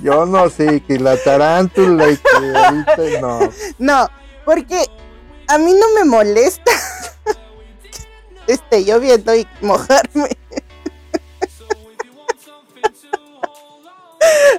Yo 0.05 0.25
no 0.27 0.49
sé, 0.51 0.81
que 0.81 0.99
la 0.99 1.17
tarántula 1.17 2.11
y 2.11 2.17
que 2.17 2.55
ahorita 2.55 3.21
no. 3.21 3.39
No, 3.79 4.07
porque 4.45 4.85
a 5.47 5.57
mí 5.57 5.73
no 5.73 5.89
me 5.95 6.05
molesta 6.05 6.71
esté 8.47 8.85
lloviendo 8.85 9.35
y 9.35 9.47
mojarme. 9.61 10.29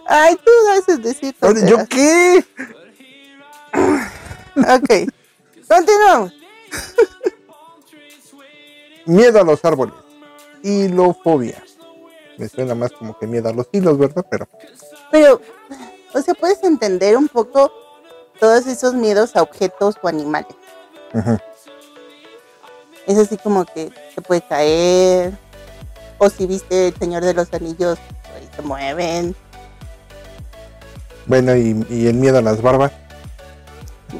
Ay, 0.08 0.36
tú 0.44 0.50
haces 0.76 1.00
decir 1.00 1.36
¿Yo 1.40 1.86
qué? 1.86 2.44
Ok, 4.56 4.90
continuamos. 5.68 6.32
Miedo 9.04 9.40
a 9.40 9.44
los 9.44 9.64
árboles. 9.64 9.94
Hilofobia. 10.64 11.62
Me 12.36 12.48
suena 12.48 12.74
más 12.74 12.90
como 12.90 13.16
que 13.16 13.28
miedo 13.28 13.48
a 13.48 13.52
los 13.52 13.68
hilos, 13.70 13.96
¿verdad? 13.96 14.26
Pero 14.28 14.48
Pero, 15.10 15.40
o 16.14 16.20
sea, 16.20 16.34
puedes 16.34 16.62
entender 16.64 17.16
un 17.16 17.28
poco 17.28 17.72
todos 18.40 18.66
esos 18.66 18.94
miedos 18.94 19.34
a 19.36 19.42
objetos 19.42 19.96
o 20.02 20.08
animales. 20.08 20.54
Es 23.06 23.18
así 23.18 23.36
como 23.38 23.64
que 23.64 23.90
se 24.14 24.20
puede 24.20 24.40
caer. 24.42 25.32
O 26.18 26.28
si 26.30 26.46
viste 26.46 26.88
el 26.88 26.96
Señor 26.96 27.24
de 27.24 27.34
los 27.34 27.52
Anillos, 27.52 27.98
ahí 28.34 28.48
se 28.54 28.62
mueven. 28.62 29.34
bueno, 31.26 31.54
y, 31.56 31.84
y 31.90 32.06
el 32.08 32.14
miedo 32.14 32.38
a 32.38 32.42
las 32.42 32.60
barbas, 32.62 32.92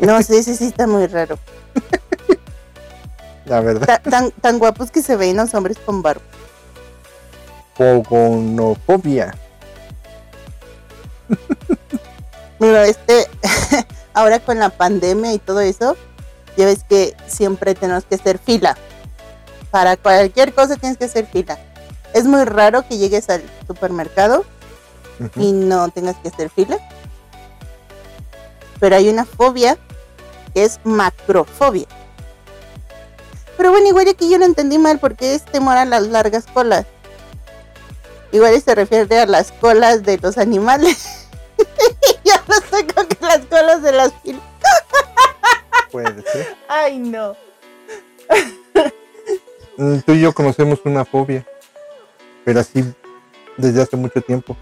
No 0.01 0.23
sé, 0.23 0.39
ese 0.39 0.55
sí 0.57 0.67
está 0.67 0.87
muy 0.87 1.07
raro. 1.07 1.39
la 3.47 3.61
verdad. 3.61 3.87
Ta- 3.87 4.11
tan, 4.11 4.31
tan 4.33 4.59
guapos 4.59 4.91
que 4.91 5.03
se 5.03 5.17
ven 5.17 5.37
los 5.37 5.53
hombres 5.55 5.79
con 5.79 6.03
barba. 6.03 6.23
Pogonofobia. 7.77 9.35
Pero 12.59 12.83
este, 12.83 13.27
ahora 14.15 14.41
con 14.41 14.59
la 14.59 14.71
pandemia 14.71 15.33
y 15.33 15.39
todo 15.39 15.61
eso, 15.61 15.97
ya 16.57 16.67
ves 16.67 16.85
que 16.89 17.15
siempre 17.27 17.75
tenemos 17.75 18.05
que 18.05 18.15
hacer 18.15 18.39
fila. 18.39 18.77
Para 19.71 19.97
cualquier 19.97 20.55
cosa 20.55 20.77
tienes 20.77 20.99
que 20.99 21.05
hacer 21.05 21.27
fila. 21.27 21.59
Es 22.15 22.25
muy 22.25 22.45
raro 22.45 22.87
que 22.89 22.97
llegues 22.97 23.29
al 23.29 23.43
supermercado 23.67 24.45
y 25.37 25.53
no 25.53 25.89
tengas 25.91 26.17
que 26.17 26.29
hacer 26.29 26.51
fila. 26.51 26.79
Pero 28.81 28.97
hay 28.97 29.09
una 29.09 29.25
fobia 29.25 29.77
que 30.55 30.65
es 30.65 30.81
macrofobia. 30.85 31.87
Pero 33.57 33.71
bueno, 33.71 33.89
igual 33.89 34.09
aquí 34.09 34.31
yo 34.31 34.39
lo 34.39 34.45
entendí 34.45 34.79
mal 34.79 34.99
porque 34.99 35.35
es 35.35 35.45
temor 35.45 35.77
a 35.77 35.85
las 35.85 36.07
largas 36.09 36.47
colas. 36.47 36.87
Igual 38.33 38.61
se 38.61 38.75
refiere 38.75 39.19
a 39.21 39.27
las 39.27 39.53
colas 39.53 40.03
de 40.03 40.19
los 40.19 40.39
animales. 40.39 41.23
no 42.71 42.79
sé 42.79 42.87
con 42.87 43.07
que 43.07 43.17
las 43.25 43.47
colas 43.47 43.83
de 43.83 43.93
las 43.93 44.13
filas. 44.23 44.43
Puede 45.91 46.23
ser. 46.23 46.57
Ay, 46.69 46.99
no. 46.99 47.37
Mm, 49.77 49.99
Tú 50.01 50.13
y 50.13 50.21
yo 50.21 50.33
conocemos 50.33 50.81
una 50.85 51.05
fobia. 51.05 51.47
Pero 52.45 52.61
así 52.61 52.85
desde 53.57 53.83
hace 53.83 53.97
mucho 53.97 54.21
tiempo. 54.21 54.57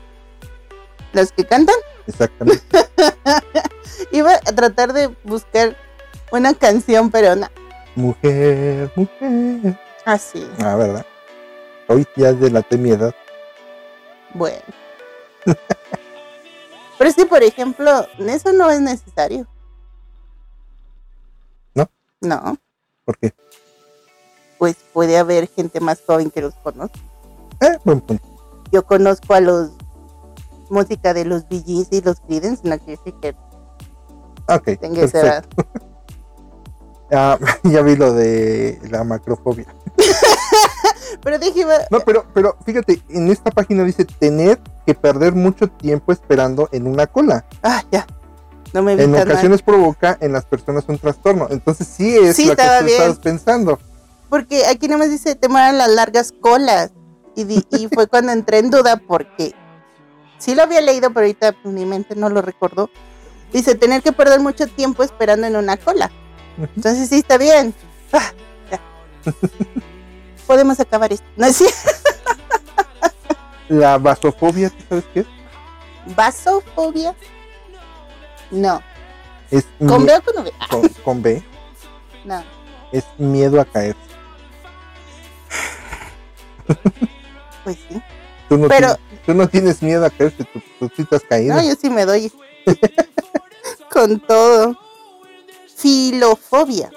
Los 1.13 1.33
que 1.33 1.45
cantan. 1.45 1.77
Exactamente. 2.07 2.65
Iba 4.13 4.35
a 4.35 4.39
tratar 4.41 4.93
de 4.93 5.09
buscar 5.25 5.77
una 6.31 6.55
canción, 6.55 7.11
pero 7.11 7.37
no. 7.37 7.49
Mujer, 7.95 8.91
mujer. 8.97 9.79
Así. 10.05 10.47
Ah, 10.63 10.75
¿verdad? 10.77 11.07
Hoy 11.89 12.07
ya 12.17 12.33
delaté 12.33 12.77
mi 12.77 12.91
edad. 12.91 13.15
Bueno. 14.33 14.63
Pero 16.99 17.11
es 17.11 17.17
que, 17.17 17.27
por 17.27 17.43
ejemplo, 17.43 18.07
eso 18.19 18.53
no 18.53 18.71
es 18.71 18.81
necesario. 18.81 19.47
¿No? 21.75 21.89
No, 22.21 22.57
porque 23.05 23.35
pues 24.59 24.77
puede 24.93 25.19
haber 25.19 25.49
gente 25.49 25.81
más 25.81 26.01
joven 26.07 26.31
que 26.31 26.41
los 26.41 26.55
conozca. 26.55 26.99
Eh, 27.61 27.79
buen 27.85 28.01
punto. 28.01 28.25
Yo 28.73 28.85
conozco 28.87 29.35
a 29.35 29.41
los 29.41 29.71
música 30.71 31.13
de 31.13 31.25
los 31.25 31.45
Gees 31.49 31.89
y 31.91 32.01
los 32.01 32.21
Creedence, 32.21 32.67
no 32.67 32.79
quiere 32.79 32.97
decir 33.05 33.15
que 33.21 33.37
Ok. 34.49 34.81
tenga 34.81 35.03
esa 35.03 35.21
edad. 35.21 35.45
Ah, 37.13 37.39
ya 37.65 37.83
vi 37.83 37.97
lo 37.97 38.13
de 38.13 38.79
la 38.91 39.05
macrofobia. 39.05 39.67
Pero 41.23 41.39
dije, 41.39 41.61
iba- 41.61 41.79
No, 41.91 42.01
pero, 42.01 42.25
pero 42.35 42.57
fíjate, 42.65 43.03
en 43.09 43.29
esta 43.31 43.51
página 43.51 43.85
dice 43.85 44.05
tener 44.05 44.61
que 44.87 44.95
perder 44.95 45.33
mucho 45.35 45.69
tiempo 45.69 46.13
esperando 46.13 46.69
en 46.73 46.87
una 46.87 47.07
cola. 47.07 47.45
ah, 47.63 47.83
ya, 47.91 48.07
no 48.73 48.83
me 48.83 48.97
vi 48.97 49.05
En 49.05 49.13
mal. 49.13 49.23
ocasiones 49.31 49.63
provoca 49.63 50.19
en 50.21 50.33
las 50.33 50.45
personas 50.45 50.85
un 50.89 50.99
trastorno. 50.99 51.47
Entonces 51.51 51.87
sí 51.87 52.17
es 52.17 52.37
Sí, 52.37 52.47
la 52.47 52.57
que 52.57 52.63
tú 52.63 52.85
bien. 52.85 52.97
estabas 53.01 53.19
pensando. 53.19 53.79
Porque 54.29 54.67
aquí 54.67 54.89
nomás 54.89 55.11
dice 55.11 55.35
temor 55.37 55.61
a 55.61 55.73
las 55.73 55.89
largas 55.89 56.33
colas. 56.41 56.91
Y, 57.37 57.45
di- 57.45 57.67
y 57.71 57.89
fue 57.95 58.07
cuando 58.09 58.33
entré 58.33 58.59
en 58.59 58.71
duda 58.71 58.97
porque 59.07 59.55
sí 60.39 60.55
lo 60.55 60.63
había 60.65 60.81
leído, 60.81 61.09
pero 61.11 61.21
ahorita 61.21 61.53
pues, 61.63 61.73
mi 61.75 61.87
mente 61.87 62.17
no 62.17 62.29
lo 62.29 62.43
recordó. 62.43 62.91
Dice 63.53 63.77
tener 63.77 64.03
que 64.03 64.13
perder 64.13 64.41
mucho 64.41 64.67
tiempo 64.67 65.05
esperando 65.05 65.47
en 65.47 65.55
una 65.57 65.77
cola. 65.77 66.11
Entonces 66.59 67.09
sí 67.09 67.17
está 67.19 67.37
bien. 67.39 67.75
Ah, 68.13 68.33
ya. 68.71 68.81
Podemos 70.47 70.79
acabar 70.81 71.13
esto. 71.13 71.27
¿No 71.37 71.47
es 71.47 71.57
cierto? 71.57 71.77
La 73.69 73.97
vasofobia, 73.99 74.71
¿tú 74.71 74.77
sabes 74.89 75.05
qué 75.15 75.21
es? 75.21 75.27
¿Vasofobia? 76.15 77.15
No. 78.51 78.83
Es 79.51 79.67
¿Con 79.79 80.05
B 80.05 80.15
o 80.17 80.23
con 80.23 80.43
V? 80.45 80.53
Ah, 80.61 80.67
con- 80.71 80.89
con 80.89 81.23
B. 81.23 81.43
no. 82.25 82.43
Es 82.93 83.05
miedo 83.19 83.61
a 83.61 83.65
caer. 83.65 83.97
Pues 87.65 87.77
sí. 87.89 88.03
Tú 88.49 88.59
no, 88.59 88.69
Pero- 88.69 88.95
tienes, 88.97 89.25
tú 89.27 89.35
no 89.35 89.49
tienes 89.49 89.83
miedo 89.83 90.05
a 90.05 90.11
caerte, 90.11 90.45
tú, 90.45 90.61
tú 90.79 90.91
sí 90.97 91.05
te 91.05 91.17
has 91.17 91.23
caído. 91.23 91.57
No, 91.57 91.63
yo 91.63 91.75
sí 91.75 91.89
me 91.91 92.05
doy. 92.05 92.31
con 93.91 94.21
todo. 94.21 94.77
Filofobia. 95.85 96.91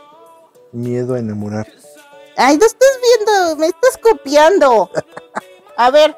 Miedo 0.71 1.15
a 1.15 1.19
enamorar. 1.19 1.67
Ay, 2.38 2.58
no 2.58 2.65
estás 2.65 2.88
viendo, 3.04 3.58
me 3.58 3.67
estás 3.67 3.97
copiando. 4.02 4.89
A 5.76 5.91
ver. 5.91 6.15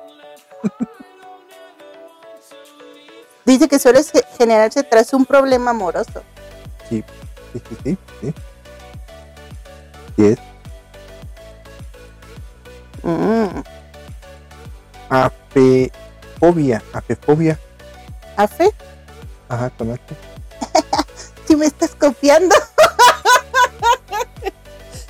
Dice 3.44 3.68
que 3.68 3.80
suele 3.80 4.04
ge- 4.04 4.24
generarse 4.38 4.84
tras 4.84 5.12
un 5.14 5.26
problema 5.26 5.72
amoroso. 5.72 6.22
Sí, 6.88 7.04
sí, 7.54 7.62
sí, 7.84 7.98
sí. 8.22 8.34
Sí 10.16 10.26
es. 10.28 10.38
Mm. 13.02 13.64
Afefobia. 15.10 16.84
Afefobia. 16.94 17.60
¿Afe? 18.38 18.72
Ajá, 19.50 19.72
con 19.72 19.92
H. 19.92 20.00
Si 21.50 21.56
me 21.56 21.66
estás 21.66 21.96
copiando. 21.96 22.56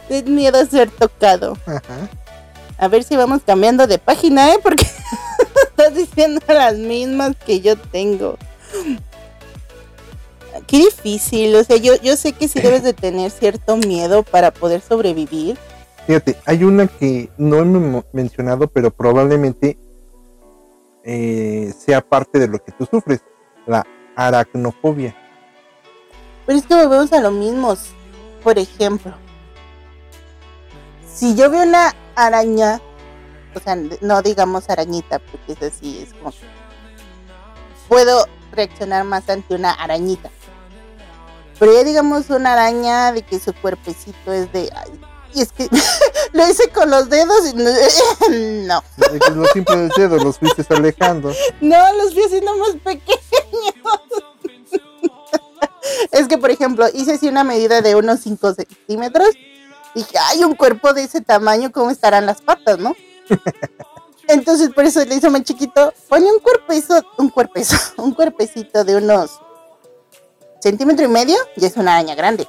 Es 0.08 0.26
miedo 0.26 0.58
a 0.58 0.66
ser 0.66 0.90
tocado. 0.90 1.56
Ajá. 1.68 2.10
A 2.78 2.88
ver 2.88 3.04
si 3.04 3.16
vamos 3.18 3.42
cambiando 3.46 3.86
de 3.86 4.00
página, 4.00 4.54
¿eh? 4.54 4.60
Porque 4.64 4.88
estás 5.70 5.94
diciendo 5.94 6.42
las 6.48 6.76
mismas 6.78 7.36
que 7.46 7.60
yo 7.60 7.78
tengo. 7.78 8.38
Qué 10.66 10.78
difícil, 10.78 11.56
o 11.56 11.64
sea, 11.64 11.76
yo, 11.76 11.96
yo 12.02 12.16
sé 12.16 12.32
que 12.32 12.48
sí 12.48 12.60
debes 12.64 12.84
de 12.84 12.94
tener 12.94 13.30
cierto 13.32 13.76
miedo 13.76 14.24
para 14.24 14.52
poder 14.52 14.82
sobrevivir. 14.82 15.58
Fíjate, 16.08 16.38
hay 16.46 16.64
una 16.64 16.88
que 16.88 17.30
no 17.38 17.58
hemos 17.60 18.06
mencionado, 18.14 18.68
pero 18.68 18.92
probablemente 18.92 19.78
eh, 21.04 21.72
sea 21.78 22.02
parte 22.02 22.40
de 22.40 22.48
lo 22.48 22.64
que 22.64 22.72
tú 22.72 22.88
sufres. 22.90 23.20
La 23.68 23.86
aracnofobia. 24.16 25.16
Pero 26.50 26.58
es 26.62 26.66
que 26.66 26.74
volvemos 26.74 27.14
a 27.14 27.20
lo 27.20 27.30
mismo. 27.30 27.78
Por 28.44 28.58
ejemplo, 28.58 29.14
si 31.08 31.36
yo 31.36 31.52
veo 31.52 31.62
una 31.62 31.94
araña, 32.16 32.82
o 33.54 33.60
sea, 33.60 33.78
no 34.02 34.24
digamos 34.24 34.68
arañita, 34.68 35.20
porque 35.20 35.52
es 35.54 35.62
así, 35.62 36.00
es 36.02 36.12
como. 36.16 36.34
Puedo 37.88 38.26
reaccionar 38.52 39.04
más 39.04 39.30
ante 39.30 39.54
una 39.54 39.74
arañita. 39.74 40.32
Pero 41.60 41.72
ya 41.72 41.84
digamos 41.84 42.32
una 42.32 42.54
araña 42.54 43.12
de 43.12 43.22
que 43.22 43.40
su 43.40 43.54
cuerpecito 43.54 44.34
es 44.34 44.52
de. 44.52 44.72
ay, 44.76 45.00
Y 45.36 45.42
es 45.44 45.52
que 45.52 45.70
lo 46.34 46.50
hice 46.50 46.68
con 46.70 46.90
los 46.90 47.12
dedos 47.12 47.48
y 47.48 47.58
no. 47.58 47.70
no. 48.66 48.84
Los 49.36 49.52
simples 49.52 49.92
dedos 49.96 50.24
los 50.24 50.40
fuiste 50.40 50.66
alejando. 50.74 51.32
No, 51.62 51.94
los 51.94 52.16
fui 52.16 52.24
haciendo 52.24 52.58
más 52.58 52.72
pequeños. 52.84 53.20
Es 56.12 56.28
que, 56.28 56.38
por 56.38 56.52
ejemplo, 56.52 56.86
hice 56.94 57.14
así 57.14 57.28
una 57.28 57.44
medida 57.44 57.82
de 57.82 57.96
unos 57.96 58.22
5 58.22 58.54
centímetros. 58.54 59.30
Dije, 59.96 60.18
hay 60.30 60.44
un 60.44 60.56
cuerpo 60.56 60.94
de 60.94 61.04
ese 61.04 61.22
tamaño, 61.22 61.72
¿cómo 61.72 61.90
estarán 61.90 62.26
las 62.26 62.42
patas, 62.42 62.80
no? 62.80 62.96
Entonces, 64.28 64.70
por 64.70 64.86
eso 64.86 65.04
le 65.06 65.16
hice 65.16 65.30
más 65.30 65.44
chiquito. 65.44 65.92
Pone 66.08 66.32
un 66.32 66.40
cuerpezo, 66.40 67.04
un 67.18 67.30
cuerpezo, 67.30 67.76
un 67.98 68.14
cuerpecito 68.14 68.84
de 68.84 68.96
unos 68.98 69.40
centímetro 70.62 71.06
y 71.06 71.08
medio 71.08 71.38
y 71.56 71.66
es 71.66 71.78
una 71.78 71.96
araña 71.96 72.16
grande. 72.16 72.48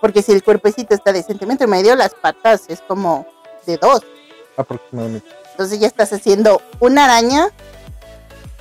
Porque 0.00 0.20
si 0.20 0.32
el 0.32 0.42
cuerpecito 0.42 0.94
está 0.94 1.12
de 1.12 1.22
centímetro 1.22 1.66
y 1.66 1.70
medio, 1.70 1.94
las 1.94 2.12
patas 2.12 2.64
es 2.68 2.80
como 2.80 3.26
de 3.66 3.78
dos. 3.78 4.02
Aproximadamente. 4.56 5.26
Entonces 5.52 5.78
ya 5.78 5.86
estás 5.86 6.12
haciendo 6.12 6.60
una 6.80 7.04
araña 7.04 7.48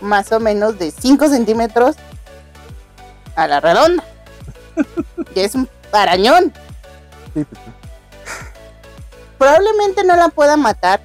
más 0.02 0.32
o 0.32 0.40
menos 0.40 0.78
de 0.78 0.92
5 0.92 1.28
centímetros 1.30 1.96
a 3.36 3.48
la 3.48 3.60
redonda. 3.60 4.04
y 5.36 5.40
es 5.40 5.56
un 5.56 5.70
arañón. 5.92 6.54
Sí, 7.34 7.46
sí. 7.52 7.58
Probablemente 9.38 10.04
no 10.04 10.16
la 10.16 10.30
pueda 10.30 10.56
matar 10.58 11.02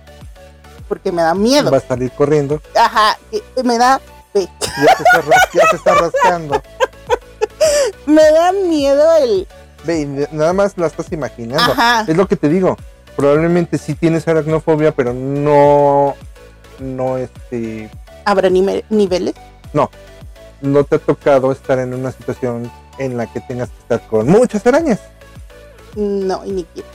porque 0.89 1.13
me 1.13 1.23
da 1.23 1.35
miedo. 1.35 1.71
Va 1.71 1.79
a 1.79 1.81
salir 1.81 2.11
corriendo. 2.13 2.63
Ajá, 2.77 3.19
que 3.31 3.43
me 3.63 3.79
da. 3.79 4.01
Ya 4.35 4.97
se 4.97 5.03
está, 5.03 5.21
ras- 5.23 5.49
ya 5.53 5.67
se 5.71 5.77
está 5.77 5.95
rascando. 5.95 6.63
Me 8.07 8.23
da 8.31 8.53
miedo 8.53 9.17
el. 9.17 9.49
Ve, 9.85 10.29
nada 10.31 10.53
más 10.53 10.79
la 10.79 10.87
estás 10.87 11.11
imaginando. 11.13 11.73
Ajá. 11.73 12.05
Es 12.07 12.17
lo 12.17 12.29
que 12.29 12.37
te 12.37 12.49
digo. 12.49 12.77
Probablemente 13.17 13.79
sí 13.79 13.95
tienes 13.95 14.29
aracnofobia, 14.29 14.93
pero 14.93 15.13
no. 15.13 16.15
No, 16.79 17.19
este. 17.19 17.91
¿Habrá 18.25 18.49
nime- 18.49 18.85
niveles? 18.91 19.35
No 19.73 19.91
te 20.85 20.97
ha 20.97 20.99
tocado 20.99 21.53
estar 21.53 21.79
en 21.79 21.95
una 21.95 22.13
situación 22.13 22.71
en 22.99 23.17
la 23.17 23.27
que 23.27 23.41
tengas 23.41 23.69
que 23.71 23.79
estar 23.79 24.07
con 24.09 24.29
muchas 24.29 24.67
arañas. 24.67 25.01
No, 25.95 26.45
y 26.45 26.51
ni 26.51 26.65
quiero. 26.65 26.89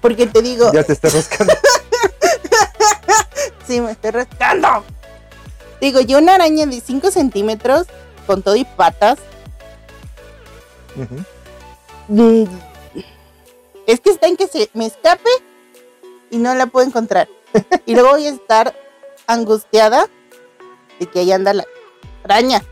Porque 0.00 0.26
te 0.26 0.42
digo, 0.42 0.70
Ya 0.72 0.84
te 0.84 0.92
está 0.92 1.08
rascando. 1.08 1.54
sí, 3.66 3.80
me 3.80 3.92
estoy 3.92 4.10
rascando. 4.10 4.84
Digo, 5.80 6.00
yo 6.00 6.18
una 6.18 6.34
araña 6.34 6.66
de 6.66 6.80
5 6.80 7.10
centímetros 7.10 7.86
con 8.26 8.42
todo 8.42 8.56
y 8.56 8.64
patas. 8.64 9.18
Mm, 12.08 12.44
Es 13.86 14.00
que 14.00 14.10
está 14.10 14.26
en 14.26 14.36
que 14.36 14.46
se 14.46 14.70
me 14.74 14.86
escape 14.86 15.30
y 16.30 16.38
no 16.38 16.54
la 16.54 16.66
puedo 16.66 16.86
encontrar. 16.86 17.28
Y 17.86 17.94
luego 17.94 18.10
voy 18.10 18.26
a 18.26 18.30
estar 18.30 18.74
angustiada 19.26 20.08
de 20.98 21.06
que 21.06 21.20
ahí 21.20 21.32
anda 21.32 21.54
la 21.54 21.64
araña. 22.24 22.62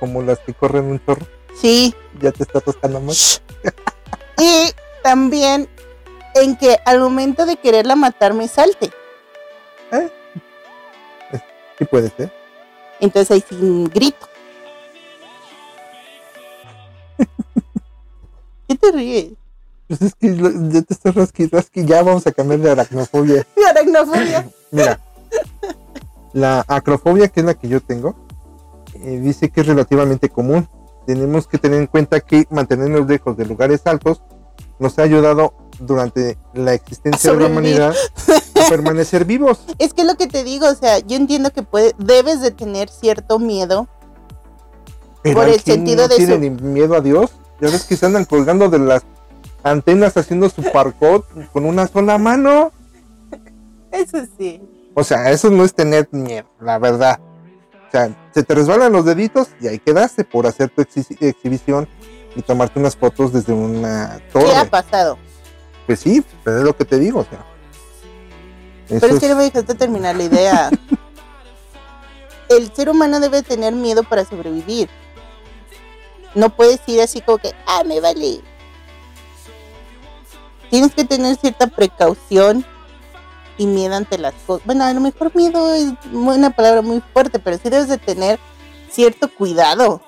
Como 0.00 0.22
las 0.22 0.38
que 0.40 0.54
corren 0.54 0.84
un 0.84 1.04
chorro. 1.04 1.26
Sí, 1.54 1.94
Ya 2.20 2.32
te 2.32 2.42
está 2.42 2.60
rascando 2.64 3.00
más. 3.00 3.42
Y 4.38 4.70
también 5.02 5.66
en 6.34 6.56
que 6.56 6.78
al 6.84 7.00
momento 7.00 7.46
de 7.46 7.56
quererla 7.56 7.96
matar 7.96 8.34
me 8.34 8.48
salte. 8.48 8.90
Sí 11.78 11.84
puede 11.84 12.10
ser. 12.10 12.32
Entonces 13.00 13.30
ahí 13.30 13.44
sí 13.48 13.88
grito. 13.92 14.28
¿Qué 18.68 18.74
te 18.76 18.92
ríes? 18.92 19.32
Pues 19.88 20.02
es 20.02 20.14
que 20.14 20.34
ya 20.34 20.82
te 20.82 20.94
estás 20.94 21.14
rasquando. 21.14 21.58
Es 21.58 21.70
que 21.70 21.84
ya 21.84 22.02
vamos 22.02 22.26
a 22.26 22.32
cambiar 22.32 22.60
de 22.60 22.70
aracnofobia. 22.70 23.46
Mi 23.56 23.62
aracnofobia. 23.64 24.48
Mira, 24.70 25.00
la 26.36 26.64
acrofobia, 26.68 27.28
que 27.28 27.40
es 27.40 27.46
la 27.46 27.54
que 27.54 27.66
yo 27.66 27.80
tengo, 27.80 28.14
eh, 28.94 29.18
dice 29.22 29.48
que 29.50 29.62
es 29.62 29.66
relativamente 29.66 30.28
común. 30.28 30.68
Tenemos 31.06 31.46
que 31.46 31.56
tener 31.56 31.80
en 31.80 31.86
cuenta 31.86 32.20
que 32.20 32.46
mantenernos 32.50 33.08
lejos 33.08 33.38
de 33.38 33.46
lugares 33.46 33.86
altos 33.86 34.20
nos 34.78 34.98
ha 34.98 35.02
ayudado 35.02 35.54
durante 35.78 36.36
la 36.52 36.74
existencia 36.74 37.32
de 37.32 37.40
la 37.40 37.46
humanidad 37.46 37.94
a 37.94 38.68
permanecer 38.68 39.24
vivos. 39.24 39.60
Es 39.78 39.94
que 39.94 40.02
es 40.02 40.06
lo 40.06 40.16
que 40.16 40.26
te 40.26 40.44
digo, 40.44 40.68
o 40.68 40.74
sea, 40.74 40.98
yo 40.98 41.16
entiendo 41.16 41.50
que 41.52 41.62
puede, 41.62 41.94
debes 41.98 42.42
de 42.42 42.50
tener 42.50 42.90
cierto 42.90 43.38
miedo. 43.38 43.88
Pero 45.22 45.36
Por 45.40 45.48
el 45.48 45.62
¿quién 45.62 45.76
sentido 45.78 46.02
no 46.02 46.08
de 46.08 46.16
tiene 46.16 46.34
su- 46.34 46.40
ni 46.40 46.50
miedo 46.50 46.94
a 46.96 47.00
Dios. 47.00 47.30
Ya 47.62 47.70
ves 47.70 47.84
que 47.84 47.96
se 47.96 48.04
andan 48.04 48.26
colgando 48.26 48.68
de 48.68 48.78
las 48.80 49.02
antenas 49.62 50.14
haciendo 50.18 50.50
su 50.50 50.62
parkour 50.70 51.24
con 51.54 51.64
una 51.64 51.86
sola 51.86 52.18
mano. 52.18 52.72
Eso 53.90 54.18
sí. 54.38 54.60
O 54.98 55.04
sea, 55.04 55.30
eso 55.30 55.50
no 55.50 55.62
es 55.62 55.74
tener 55.74 56.08
miedo, 56.10 56.48
la 56.58 56.78
verdad. 56.78 57.20
O 57.86 57.90
sea, 57.90 58.16
se 58.32 58.42
te 58.42 58.54
resbalan 58.54 58.92
los 58.92 59.04
deditos 59.04 59.48
y 59.60 59.68
ahí 59.68 59.78
quedaste 59.78 60.24
por 60.24 60.46
hacer 60.46 60.70
tu 60.70 60.80
exhi- 60.82 61.16
exhibición 61.20 61.86
y 62.34 62.40
tomarte 62.40 62.78
unas 62.80 62.96
fotos 62.96 63.30
desde 63.30 63.52
una 63.52 64.18
¿Qué 64.32 64.38
ha 64.38 64.42
torre. 64.54 64.70
pasado? 64.70 65.18
Pues 65.86 66.00
sí, 66.00 66.24
pero 66.42 66.58
es 66.58 66.64
lo 66.64 66.74
que 66.74 66.86
te 66.86 66.98
digo, 66.98 67.20
o 67.20 67.24
sea. 67.24 67.44
Eso 68.88 69.00
Pero 69.00 69.14
es 69.14 69.20
que 69.20 69.28
no 69.28 69.36
me 69.36 69.44
dejaste 69.44 69.74
terminar 69.74 70.16
la 70.16 70.22
idea. 70.24 70.70
El 72.48 72.72
ser 72.74 72.88
humano 72.88 73.20
debe 73.20 73.42
tener 73.42 73.74
miedo 73.74 74.02
para 74.02 74.24
sobrevivir. 74.24 74.88
No 76.34 76.48
puedes 76.50 76.80
ir 76.86 77.02
así 77.02 77.20
como 77.20 77.36
que, 77.38 77.52
ah, 77.66 77.82
me 77.84 78.00
vale. 78.00 78.40
Tienes 80.70 80.94
que 80.94 81.04
tener 81.04 81.36
cierta 81.36 81.66
precaución 81.66 82.64
y 83.58 83.66
miedo 83.66 83.94
ante 83.96 84.18
las 84.18 84.34
cosas. 84.46 84.64
Bueno, 84.66 84.84
a 84.84 84.92
lo 84.92 85.00
mejor 85.00 85.34
miedo 85.34 85.74
es 85.74 85.92
una 86.12 86.50
palabra 86.50 86.82
muy 86.82 87.02
fuerte, 87.12 87.38
pero 87.38 87.56
sí 87.58 87.68
debes 87.70 87.88
de 87.88 87.98
tener 87.98 88.38
cierto 88.90 89.32
cuidado. 89.32 90.00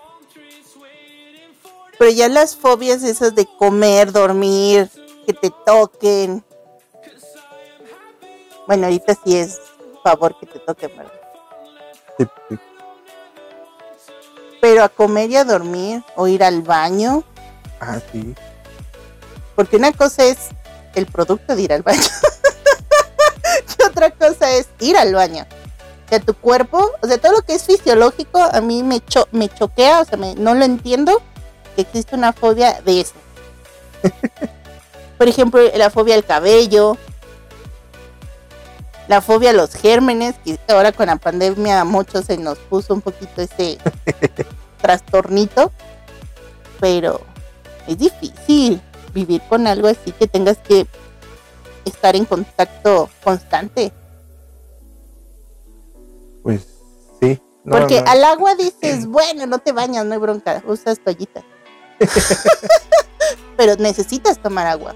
Pero 1.99 2.11
ya 2.11 2.29
las 2.29 2.55
fobias 2.57 3.03
esas 3.03 3.35
de 3.35 3.47
comer, 3.59 4.13
dormir, 4.13 4.89
que 5.27 5.33
te 5.33 5.51
toquen, 5.67 6.45
bueno, 8.67 8.85
ahorita 8.87 9.17
sí 9.25 9.37
es 9.37 9.59
favor 10.05 10.39
que 10.39 10.47
te 10.47 10.59
toque, 10.61 10.87
¿verdad? 10.89 11.13
sí, 12.19 12.27
sí. 12.49 12.59
Pero 14.61 14.83
a 14.85 14.89
comer 14.89 15.31
y 15.31 15.37
a 15.37 15.45
dormir 15.45 16.03
o 16.17 16.27
ir 16.29 16.43
al 16.45 16.63
baño, 16.63 17.25
Ah, 17.81 17.99
sí. 18.13 18.35
porque 19.55 19.77
una 19.77 19.93
cosa 19.93 20.25
es 20.25 20.49
el 20.95 21.07
producto 21.07 21.55
de 21.57 21.63
ir 21.63 21.73
al 21.73 21.83
baño. 21.83 22.01
otra 23.99 24.11
cosa 24.11 24.51
es 24.53 24.69
ir 24.81 24.97
al 24.97 25.15
baño. 25.15 25.47
O 26.07 26.09
sea, 26.09 26.21
tu 26.21 26.35
cuerpo, 26.35 26.91
o 27.03 27.07
sea, 27.07 27.19
todo 27.19 27.33
lo 27.33 27.43
que 27.43 27.55
es 27.55 27.65
fisiológico 27.65 28.39
a 28.41 28.61
mí 28.61 28.83
me, 28.83 29.01
cho- 29.01 29.29
me 29.33 29.49
choquea, 29.49 30.01
o 30.01 30.05
sea, 30.05 30.17
me- 30.17 30.35
no 30.37 30.55
lo 30.55 30.65
entiendo 30.65 31.21
que 31.75 31.83
existe 31.83 32.15
una 32.15 32.33
fobia 32.33 32.81
de 32.85 33.01
eso. 33.03 33.15
Por 35.19 35.29
ejemplo, 35.29 35.61
la 35.77 35.91
fobia 35.91 36.15
al 36.15 36.25
cabello, 36.25 36.97
la 39.09 39.21
fobia 39.21 39.51
a 39.51 39.53
los 39.55 39.75
gérmenes, 39.75 40.37
que 40.45 40.59
ahora 40.69 40.93
con 40.93 41.07
la 41.07 41.17
pandemia 41.17 41.81
a 41.81 41.85
muchos 41.85 42.27
se 42.27 42.37
nos 42.39 42.59
puso 42.59 42.95
un 42.95 43.01
poquito 43.01 43.43
ese 43.43 43.79
trastornito, 44.81 45.73
pero 46.81 47.21
es 47.87 47.99
difícil 47.99 48.81
vivir 49.13 49.43
con 49.49 49.67
algo 49.67 49.89
así 49.89 50.13
que 50.13 50.27
tengas 50.27 50.59
que 50.59 50.87
estar 51.89 52.17
en 52.17 52.25
contacto 52.25 53.09
constante. 53.23 53.93
Pues 56.43 56.67
sí. 57.21 57.41
No, 57.65 57.77
Porque 57.77 58.01
no. 58.03 58.11
al 58.11 58.25
agua 58.25 58.55
dices, 58.55 59.07
bueno, 59.07 59.47
no 59.47 59.59
te 59.59 59.73
bañas, 59.73 60.07
no 60.07 60.15
hay 60.15 60.21
bronca, 60.21 60.63
usas 60.67 61.01
toallitas. 61.01 61.45
Pero 63.57 63.77
necesitas 63.77 64.39
tomar 64.39 64.67
agua. 64.67 64.95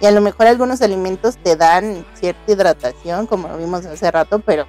Y 0.00 0.06
a 0.06 0.10
lo 0.10 0.20
mejor 0.20 0.46
algunos 0.46 0.80
alimentos 0.82 1.36
te 1.36 1.56
dan 1.56 2.04
cierta 2.14 2.52
hidratación, 2.52 3.26
como 3.26 3.48
lo 3.48 3.58
vimos 3.58 3.84
hace 3.84 4.10
rato, 4.10 4.38
pero 4.38 4.66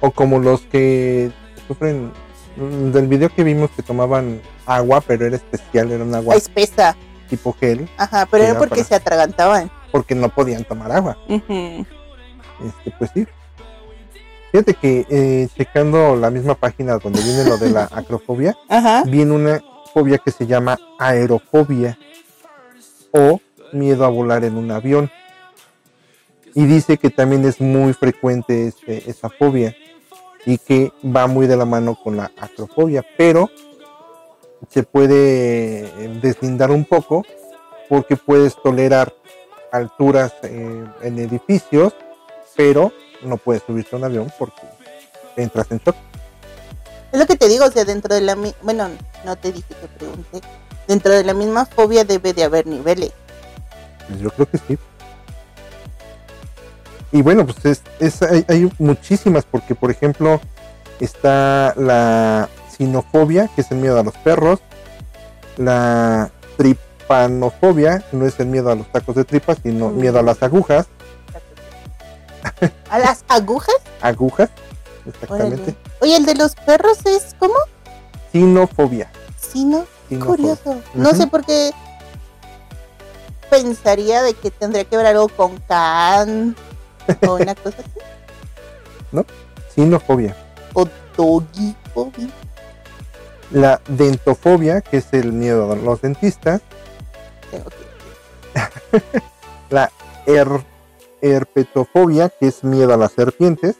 O 0.00 0.10
como 0.10 0.38
los 0.38 0.60
que 0.62 1.32
sufren 1.66 2.12
mm, 2.56 2.90
del 2.90 3.08
video 3.08 3.34
que 3.34 3.42
vimos 3.44 3.70
que 3.70 3.82
tomaban 3.82 4.42
agua, 4.66 5.00
pero 5.00 5.26
era 5.26 5.36
especial, 5.36 5.90
era 5.90 6.04
un 6.04 6.14
agua 6.14 6.36
espesa. 6.36 6.96
Tipo 7.30 7.54
gel, 7.58 7.88
Ajá, 7.96 8.26
pero 8.30 8.44
era 8.44 8.58
porque 8.58 8.76
para- 8.76 8.84
se 8.84 8.94
atragantaban. 8.96 9.70
porque 9.92 10.14
no 10.14 10.28
podían 10.28 10.64
tomar 10.64 10.92
agua. 10.92 11.16
Este, 11.28 12.90
pues 12.98 13.10
sí. 13.14 13.26
Fíjate 14.52 14.74
que 14.74 15.06
eh, 15.08 15.48
checando 15.56 16.16
la 16.16 16.28
misma 16.30 16.54
página 16.56 16.98
donde 16.98 17.22
viene 17.22 17.44
lo 17.44 17.56
de 17.56 17.70
la 17.70 17.84
acrofobia, 17.92 18.56
Ajá. 18.68 19.04
viene 19.06 19.32
una 19.32 19.62
fobia 19.94 20.18
que 20.18 20.30
se 20.32 20.46
llama 20.46 20.76
aerofobia 20.98 21.96
o 23.12 23.40
miedo 23.72 24.04
a 24.04 24.08
volar 24.08 24.44
en 24.44 24.56
un 24.56 24.70
avión. 24.72 25.10
Y 26.54 26.64
dice 26.66 26.98
que 26.98 27.10
también 27.10 27.44
es 27.44 27.60
muy 27.60 27.92
frecuente 27.92 28.66
este, 28.66 29.08
esa 29.08 29.28
fobia 29.30 29.74
y 30.44 30.58
que 30.58 30.92
va 31.04 31.28
muy 31.28 31.46
de 31.46 31.56
la 31.56 31.64
mano 31.64 31.94
con 31.94 32.16
la 32.16 32.32
acrofobia, 32.40 33.04
pero 33.16 33.48
se 34.68 34.82
puede 34.82 35.86
eh, 35.86 36.18
deslindar 36.22 36.70
un 36.70 36.84
poco 36.84 37.24
porque 37.88 38.16
puedes 38.16 38.54
tolerar 38.62 39.12
alturas 39.72 40.32
eh, 40.42 40.84
en 41.02 41.18
edificios, 41.18 41.94
pero 42.56 42.92
no 43.22 43.36
puedes 43.36 43.62
subirte 43.62 43.94
a 43.94 43.98
un 43.98 44.04
avión 44.04 44.32
porque 44.38 44.62
entras 45.36 45.70
en 45.70 45.78
shock. 45.78 45.96
Es 47.12 47.18
lo 47.18 47.26
que 47.26 47.36
te 47.36 47.48
digo, 47.48 47.64
o 47.64 47.70
sea, 47.70 47.84
dentro 47.84 48.14
de 48.14 48.20
la... 48.20 48.36
mi- 48.36 48.54
Bueno, 48.62 48.88
no 49.24 49.36
te 49.36 49.50
dije, 49.52 49.74
te 49.74 49.88
pregunté. 49.88 50.40
Dentro 50.86 51.12
de 51.12 51.24
la 51.24 51.34
misma 51.34 51.66
fobia 51.66 52.04
debe 52.04 52.32
de 52.32 52.44
haber 52.44 52.66
niveles. 52.66 53.12
Pues 54.08 54.20
yo 54.20 54.30
creo 54.30 54.48
que 54.48 54.58
sí. 54.58 54.78
Y 57.12 57.22
bueno, 57.22 57.44
pues 57.44 57.64
es, 57.64 57.82
es- 57.98 58.22
hay, 58.22 58.44
hay 58.48 58.70
muchísimas, 58.78 59.44
porque 59.44 59.74
por 59.74 59.90
ejemplo 59.90 60.40
está 61.00 61.74
la 61.76 62.48
sinofobia, 62.80 63.48
que 63.54 63.60
es 63.60 63.70
el 63.70 63.76
miedo 63.76 64.00
a 64.00 64.02
los 64.02 64.14
perros, 64.16 64.60
la 65.58 66.30
tripanofobia, 66.56 68.02
no 68.12 68.24
es 68.26 68.40
el 68.40 68.46
miedo 68.46 68.70
a 68.70 68.74
los 68.74 68.90
tacos 68.90 69.16
de 69.16 69.24
tripas, 69.24 69.58
sino 69.62 69.90
Mm. 69.90 69.98
miedo 70.00 70.18
a 70.18 70.22
las 70.22 70.42
agujas, 70.42 70.86
¿A 72.88 72.98
las 72.98 73.22
agujas? 73.28 73.74
agujas, 74.00 74.48
exactamente. 75.06 75.76
Oye, 76.00 76.16
el 76.16 76.24
de 76.24 76.34
los 76.36 76.54
perros 76.54 77.04
es 77.04 77.34
como 77.38 77.52
sinofobia. 78.32 79.10
Sí, 79.38 79.66
¿no? 79.66 79.84
sinofobia. 80.08 80.56
Curioso. 80.56 80.80
No 80.94 81.10
sé 81.14 81.26
por 81.26 81.44
qué 81.44 81.72
pensaría 83.50 84.22
de 84.22 84.32
que 84.32 84.50
tendría 84.50 84.84
que 84.86 84.96
ver 84.96 85.04
algo 85.06 85.28
con 85.28 85.58
can 85.68 86.56
o 87.28 87.34
una 87.34 87.54
cosa 87.54 87.76
así. 87.80 89.20
Sinofobia. 89.74 90.34
O 90.72 90.86
dogifobia. 91.16 92.28
La 93.50 93.80
dentofobia, 93.88 94.80
que 94.80 94.98
es 94.98 95.12
el 95.12 95.32
miedo 95.32 95.72
a 95.72 95.76
los 95.76 96.00
dentistas, 96.00 96.62
la 99.70 99.90
her- 100.26 100.64
herpetofobia, 101.20 102.28
que 102.28 102.46
es 102.48 102.62
miedo 102.64 102.94
a 102.94 102.96
las 102.96 103.12
serpientes, 103.12 103.76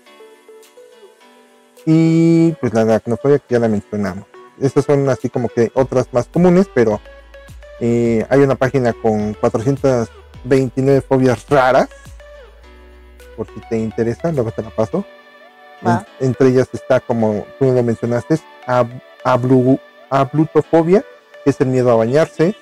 y 1.86 2.52
pues 2.60 2.74
la 2.74 2.82
aracnofobia, 2.82 3.38
que 3.38 3.54
ya 3.54 3.58
la 3.60 3.68
mencionamos. 3.68 4.26
Estas 4.60 4.84
son 4.84 5.08
así 5.08 5.30
como 5.30 5.48
que 5.48 5.70
otras 5.74 6.08
más 6.12 6.26
comunes, 6.26 6.68
pero 6.74 7.00
eh, 7.80 8.26
hay 8.28 8.40
una 8.40 8.56
página 8.56 8.92
con 8.92 9.34
429 9.34 11.00
fobias 11.00 11.48
raras, 11.48 11.88
por 13.36 13.46
si 13.46 13.60
te 13.70 13.78
interesa, 13.78 14.30
luego 14.32 14.50
te 14.50 14.62
la 14.62 14.70
paso. 14.70 15.04
En- 16.20 16.26
entre 16.28 16.48
ellas 16.48 16.68
está, 16.72 17.00
como 17.00 17.46
tú 17.58 17.72
lo 17.72 17.82
mencionaste, 17.82 18.38
ab- 18.66 19.00
ablu- 19.24 19.80
ablutofobia, 20.10 21.04
que 21.44 21.50
es 21.50 21.60
el 21.60 21.68
miedo 21.68 21.90
a 21.90 21.96
bañarse. 21.96 22.54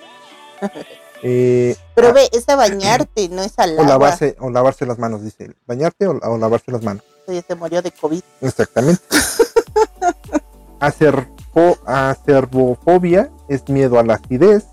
Eh, 1.20 1.74
Pero 1.96 2.12
ve, 2.12 2.28
es 2.30 2.48
a 2.48 2.54
bañarte, 2.54 3.28
no 3.28 3.42
es 3.42 3.58
al 3.58 3.70
o 3.70 3.80
agua. 3.80 3.86
lavarse, 3.86 4.36
o 4.38 4.50
lavarse 4.50 4.86
las 4.86 5.00
manos, 5.00 5.20
dice. 5.24 5.52
Bañarte 5.66 6.06
o, 6.06 6.12
o 6.12 6.38
lavarse 6.38 6.70
las 6.70 6.84
manos. 6.84 7.02
Oye, 7.26 7.42
se 7.44 7.56
murió 7.56 7.82
de 7.82 7.90
COVID. 7.90 8.20
Exactamente. 8.40 9.02
Acerfo- 10.80 11.78
acervofobia 11.86 13.30
es 13.48 13.68
miedo 13.68 13.98
a 13.98 14.04
la 14.04 14.14
acidez. 14.14 14.66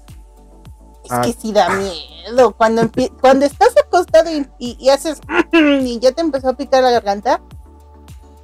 Es 1.03 1.19
que 1.25 1.33
sí 1.33 1.51
da 1.51 1.67
miedo. 1.69 2.53
Cuando, 2.55 2.83
empie- 2.83 3.11
cuando 3.21 3.45
estás 3.47 3.73
acostado 3.83 4.29
y, 4.31 4.47
y- 4.59 4.77
y 4.79 4.89
haces 4.89 5.19
y 5.51 5.99
ya 5.99 6.11
te 6.11 6.21
empezó 6.21 6.49
a 6.49 6.53
picar 6.53 6.83
la 6.83 6.91
garganta, 6.91 7.41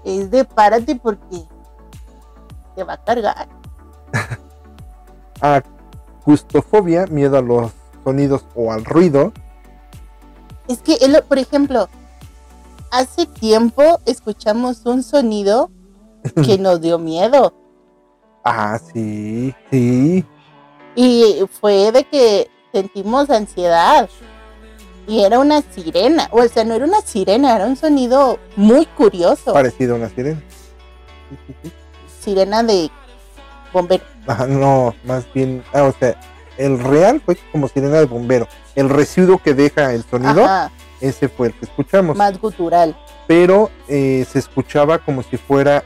es 0.03 0.31
de 0.31 0.43
párate 0.45 0.95
porque 0.95 1.43
te 2.75 2.83
va 2.83 2.93
a 2.93 3.03
cargar. 3.03 3.47
Acustofobia, 6.21 7.07
miedo 7.07 7.37
a 7.37 7.41
los 7.41 7.71
sonidos 8.03 8.45
o 8.55 8.71
al 8.71 8.85
ruido. 8.85 9.33
Es 10.67 10.81
que, 10.81 10.97
por 11.27 11.37
ejemplo, 11.37 11.89
hace 12.91 13.25
tiempo 13.25 13.99
escuchamos 14.05 14.85
un 14.85 15.03
sonido 15.03 15.71
que 16.45 16.57
nos 16.57 16.81
dio 16.81 16.99
miedo. 16.99 17.53
Ah, 18.43 18.79
sí, 18.93 19.53
sí. 19.69 20.25
Y 20.95 21.45
fue 21.59 21.91
de 21.91 22.03
que 22.03 22.49
sentimos 22.71 23.29
ansiedad. 23.29 24.09
Y 25.07 25.23
era 25.23 25.39
una 25.39 25.61
sirena. 25.61 26.29
O 26.31 26.47
sea, 26.47 26.63
no 26.63 26.75
era 26.75 26.85
una 26.85 27.01
sirena, 27.01 27.55
era 27.55 27.65
un 27.65 27.75
sonido 27.75 28.39
muy 28.55 28.85
curioso. 28.85 29.53
Parecido 29.53 29.95
a 29.95 29.97
una 29.97 30.09
sirena. 30.09 30.41
Sirena 32.21 32.63
de 32.63 32.89
bombero. 33.73 34.03
Ah, 34.27 34.45
no, 34.47 34.93
más 35.03 35.25
bien, 35.33 35.63
ah, 35.73 35.83
o 35.83 35.93
sea, 35.97 36.15
el 36.57 36.79
real 36.79 37.21
fue 37.25 37.37
como 37.51 37.67
sirena 37.67 37.97
de 37.99 38.05
bombero. 38.05 38.47
El 38.75 38.89
residuo 38.89 39.39
que 39.39 39.53
deja 39.53 39.93
el 39.93 40.03
sonido, 40.03 40.43
Ajá, 40.43 40.71
ese 40.99 41.27
fue 41.29 41.47
el 41.47 41.53
que 41.53 41.65
escuchamos. 41.65 42.15
más 42.15 42.39
gutural. 42.39 42.95
pero 43.27 43.69
eh, 43.87 44.25
se 44.31 44.39
escuchaba 44.39 44.99
como 44.99 45.23
si 45.23 45.37
fuera 45.37 45.83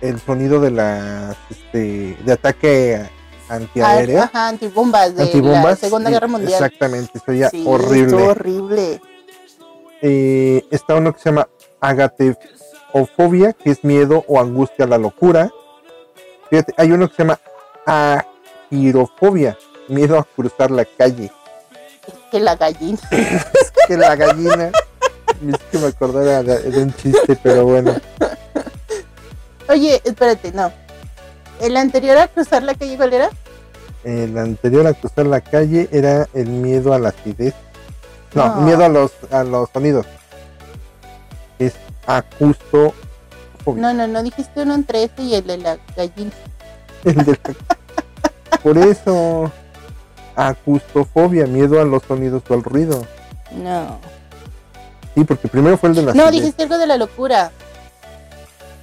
el 0.00 0.20
sonido 0.20 0.60
de 0.60 0.70
las 0.70 1.36
este 1.50 2.16
de 2.24 2.32
ataque 2.32 3.08
antiaéreo 3.48 4.22
Ajá, 4.22 4.48
antibombas 4.48 5.14
de 5.16 5.24
la 5.24 5.76
Segunda 5.76 6.10
Guerra 6.10 6.26
Mundial. 6.28 6.52
exactamente 6.52 7.18
sería 7.24 7.48
Sí, 7.50 7.64
horrible 7.66 8.22
horrible. 8.22 9.00
Eh, 10.02 10.64
está 10.70 10.94
uno 10.96 11.12
que 11.12 11.18
se 11.20 11.30
llama 11.30 11.48
agateofobia 11.80 13.52
que 13.54 13.70
es 13.70 13.82
miedo 13.84 14.24
o 14.28 14.40
angustia 14.40 14.84
a 14.84 14.88
la 14.88 14.98
locura 14.98 15.50
fíjate 16.50 16.74
hay 16.76 16.92
uno 16.92 17.08
que 17.08 17.14
se 17.16 17.22
llama 17.22 17.38
agirofobia 18.70 19.56
miedo 19.88 20.18
a 20.18 20.24
cruzar 20.24 20.70
la 20.70 20.84
calle 20.84 21.32
Es 22.06 22.14
que 22.30 22.40
la 22.40 22.56
gallina. 22.56 22.98
que 23.88 23.96
la 23.96 24.16
gallina 24.16 24.70
es 25.46 25.56
que 25.70 25.78
me 25.78 25.86
acordaba 25.86 26.42
de, 26.42 26.58
de 26.70 26.82
un 26.82 26.94
chiste 26.94 27.38
pero 27.42 27.64
bueno 27.64 27.94
Oye, 29.70 30.00
espérate, 30.02 30.50
no. 30.52 30.72
El 31.60 31.76
anterior 31.76 32.16
a 32.16 32.28
cruzar 32.28 32.62
la 32.62 32.74
calle, 32.74 32.96
¿cuál 32.96 33.12
era? 33.12 33.28
El 34.02 34.38
anterior 34.38 34.86
a 34.86 34.94
cruzar 34.94 35.26
la 35.26 35.42
calle 35.42 35.90
era 35.92 36.26
el 36.32 36.48
miedo 36.48 36.94
a 36.94 36.98
la 36.98 37.10
acidez. 37.10 37.52
No, 38.32 38.46
No. 38.46 38.60
miedo 38.62 38.82
a 38.82 38.88
los 38.88 39.12
a 39.30 39.44
los 39.44 39.68
sonidos. 39.70 40.06
Es 41.58 41.74
acusto. 42.06 42.94
No, 43.76 43.92
no, 43.94 44.06
no 44.06 44.22
dijiste 44.22 44.62
uno 44.62 44.74
entre 44.74 45.04
ese 45.04 45.22
y 45.22 45.34
el 45.34 45.46
de 45.46 45.58
la 45.58 45.78
gallina. 45.96 46.32
Por 48.62 48.78
eso 48.78 49.50
acustofobia, 50.36 51.46
miedo 51.46 51.80
a 51.80 51.84
los 51.84 52.02
sonidos 52.04 52.42
o 52.48 52.54
al 52.54 52.62
ruido. 52.62 53.04
No. 53.52 53.98
Sí, 55.14 55.24
porque 55.24 55.48
primero 55.48 55.76
fue 55.76 55.88
el 55.90 55.96
de 55.96 56.02
la 56.02 56.14
No, 56.14 56.30
dijiste 56.30 56.62
algo 56.64 56.78
de 56.78 56.86
la 56.86 56.96
locura. 56.96 57.50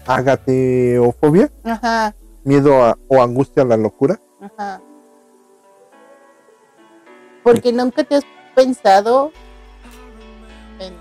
Agateofobia, 0.06 1.50
Ajá, 1.64 2.14
miedo 2.44 2.84
a, 2.84 2.98
o 3.08 3.22
angustia 3.22 3.64
a 3.64 3.66
la 3.66 3.78
locura. 3.78 4.20
ajá. 4.42 4.82
Porque 7.44 7.72
nunca 7.72 8.04
te 8.04 8.16
has 8.16 8.24
pensado 8.56 9.32
en 10.80 10.94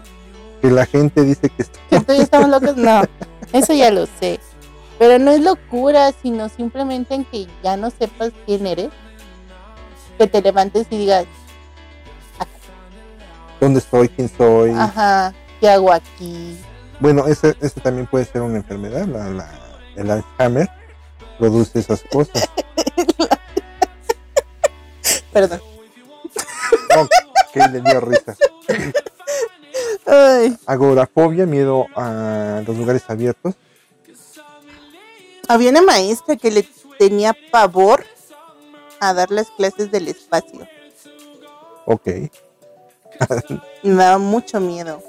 Que 0.60 0.70
la 0.70 0.84
gente 0.86 1.22
dice 1.22 1.48
que 1.48 1.62
está 1.62 1.78
que 1.90 2.00
tú 2.00 2.12
y 2.12 2.20
estamos 2.20 2.48
locos. 2.48 2.76
No, 2.76 3.02
eso 3.54 3.72
ya 3.72 3.90
lo 3.90 4.06
sé. 4.06 4.40
Pero 4.98 5.18
no 5.18 5.30
es 5.30 5.40
locura, 5.40 6.12
sino 6.22 6.48
simplemente 6.48 7.14
en 7.14 7.24
que 7.24 7.46
ya 7.62 7.76
no 7.76 7.90
sepas 7.90 8.32
quién 8.46 8.66
eres. 8.66 8.90
Que 10.18 10.26
te 10.26 10.42
levantes 10.42 10.86
y 10.90 10.98
digas, 10.98 11.26
dónde 13.60 13.80
estoy, 13.80 14.08
quién 14.10 14.28
soy. 14.28 14.70
ajá, 14.70 15.34
¿qué 15.60 15.68
hago 15.68 15.92
aquí? 15.92 16.56
Bueno, 17.00 17.26
ese, 17.26 17.56
ese 17.60 17.80
también 17.80 18.06
puede 18.06 18.24
ser 18.24 18.42
una 18.42 18.58
enfermedad. 18.58 19.06
La, 19.06 19.28
la, 19.30 19.50
el 19.96 20.10
Alzheimer 20.10 20.68
produce 21.38 21.78
esas 21.78 22.02
cosas. 22.12 22.44
Perdón. 25.32 25.60
que 27.52 27.68
le 27.68 27.80
dio 27.80 28.00
risa. 28.00 28.36
Ay, 30.06 30.56
Agorafobia, 30.66 31.46
miedo 31.46 31.86
a 31.96 32.62
los 32.66 32.76
lugares 32.76 33.02
abiertos. 33.08 33.54
había 35.48 35.70
una 35.70 35.82
maestra 35.82 36.36
que 36.36 36.50
le 36.50 36.68
tenía 36.98 37.34
pavor 37.50 38.04
a 39.00 39.14
dar 39.14 39.30
las 39.30 39.50
clases 39.50 39.90
del 39.90 40.08
espacio. 40.08 40.66
Ok. 41.86 42.06
Me 43.82 43.94
daba 43.94 44.18
mucho 44.18 44.60
miedo. 44.60 45.02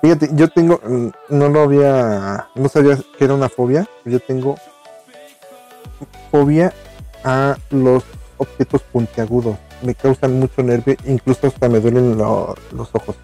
Fíjate, 0.00 0.30
yo 0.32 0.48
tengo, 0.48 0.80
mm, 0.82 1.08
no 1.28 1.48
lo 1.48 1.60
había, 1.60 2.48
no 2.54 2.68
sabía 2.68 2.98
que 3.18 3.24
era 3.24 3.34
una 3.34 3.48
fobia. 3.48 3.86
Yo 4.04 4.18
tengo 4.18 4.56
fobia 6.30 6.72
a 7.22 7.56
los 7.70 8.04
objetos 8.40 8.82
puntiagudos. 8.82 9.56
Me 9.82 9.94
causan 9.94 10.38
mucho 10.38 10.62
nervio, 10.62 10.96
incluso 11.06 11.46
hasta 11.46 11.68
me 11.68 11.80
duelen 11.80 12.18
lo- 12.18 12.54
los 12.72 12.88
ojos. 12.92 13.16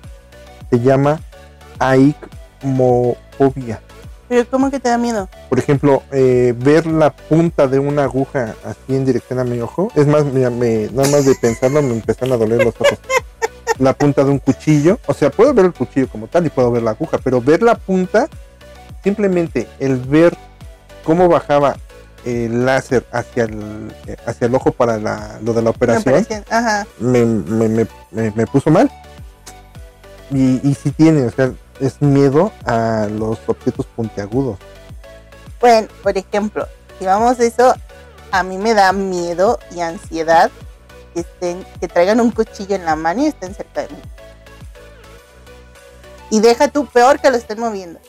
Se 0.71 0.81
llama 0.81 1.21
aikmofobia. 2.63 3.81
Pero 4.29 4.45
¿cómo 4.51 4.71
que 4.71 4.81
te 4.81 4.89
da 4.89 4.99
miedo? 4.99 5.29
Por 5.49 5.59
ejemplo, 5.59 6.03
eh, 6.11 6.53
ver 6.57 6.87
la 6.87 7.11
punta 7.15 7.69
de 7.69 7.79
una 7.79 8.05
aguja 8.05 8.57
así 8.65 8.97
en 8.97 9.05
dirección 9.05 9.39
a 9.39 9.45
mi 9.45 9.61
ojo. 9.61 9.91
Es 9.95 10.07
más, 10.07 10.25
mira, 10.25 10.51
me, 10.51 10.89
nada 10.93 11.09
más 11.11 11.25
de 11.25 11.35
pensarlo 11.37 11.81
me 11.83 11.93
empezaron 11.95 12.33
a 12.33 12.37
doler 12.37 12.65
los 12.65 12.75
ojos. 12.81 12.99
La 13.79 13.93
punta 13.93 14.25
de 14.25 14.31
un 14.31 14.39
cuchillo. 14.41 14.99
O 15.07 15.15
sea, 15.15 15.31
puedo 15.31 15.55
ver 15.55 15.67
el 15.67 15.73
cuchillo 15.73 16.09
como 16.09 16.27
tal 16.27 16.45
y 16.47 16.51
puedo 16.51 16.71
ver 16.73 16.83
la 16.83 16.91
aguja, 16.93 17.19
pero 17.23 17.41
ver 17.41 17.63
la 17.63 17.77
punta, 17.77 18.29
simplemente 19.05 19.69
el 19.79 19.97
ver 19.99 20.37
cómo 21.05 21.29
bajaba 21.29 21.77
el 22.27 22.67
láser 22.67 23.07
hacia 23.13 23.45
el, 23.45 23.95
hacia 24.27 24.47
el 24.49 24.55
ojo 24.55 24.73
para 24.73 24.99
la, 24.99 25.39
lo 25.43 25.53
de 25.53 25.63
la 25.63 25.71
operación, 25.71 26.03
operación. 26.15 26.45
Ajá. 26.51 26.87
me, 26.99 27.25
me, 27.25 27.69
me, 28.11 28.31
me- 28.33 28.47
puso 28.47 28.69
mal. 28.71 28.91
Y, 30.31 30.61
y 30.69 30.75
sí 30.75 30.91
tiene, 30.91 31.25
o 31.27 31.31
sea, 31.31 31.53
es 31.81 32.03
miedo 32.03 32.51
a 32.65 33.07
los 33.11 33.39
objetos 33.47 33.87
puntiagudos. 33.87 34.59
Bueno, 35.61 35.87
por 36.03 36.19
ejemplo, 36.19 36.67
si 36.99 37.07
vamos 37.07 37.39
a 37.39 37.45
eso, 37.45 37.75
a 38.33 38.43
mí 38.43 38.59
me 38.59 38.75
da 38.75 38.93
miedo 38.93 39.61
y 39.71 39.81
ansiedad 39.81 40.51
que 41.15 41.21
estén, 41.21 41.65
que 41.81 41.87
traigan 41.87 42.21
un 42.21 42.33
cuchillo 42.33 42.75
en 42.75 42.85
la 42.85 42.97
mano 42.97 43.23
y 43.23 43.27
estén 43.27 43.55
cerca 43.55 43.83
de 43.83 43.89
mí. 43.89 44.01
Y 46.31 46.41
deja 46.41 46.67
tú 46.69 46.87
peor 46.87 47.21
que 47.21 47.31
lo 47.31 47.37
estén 47.37 47.61
moviendo. 47.61 48.01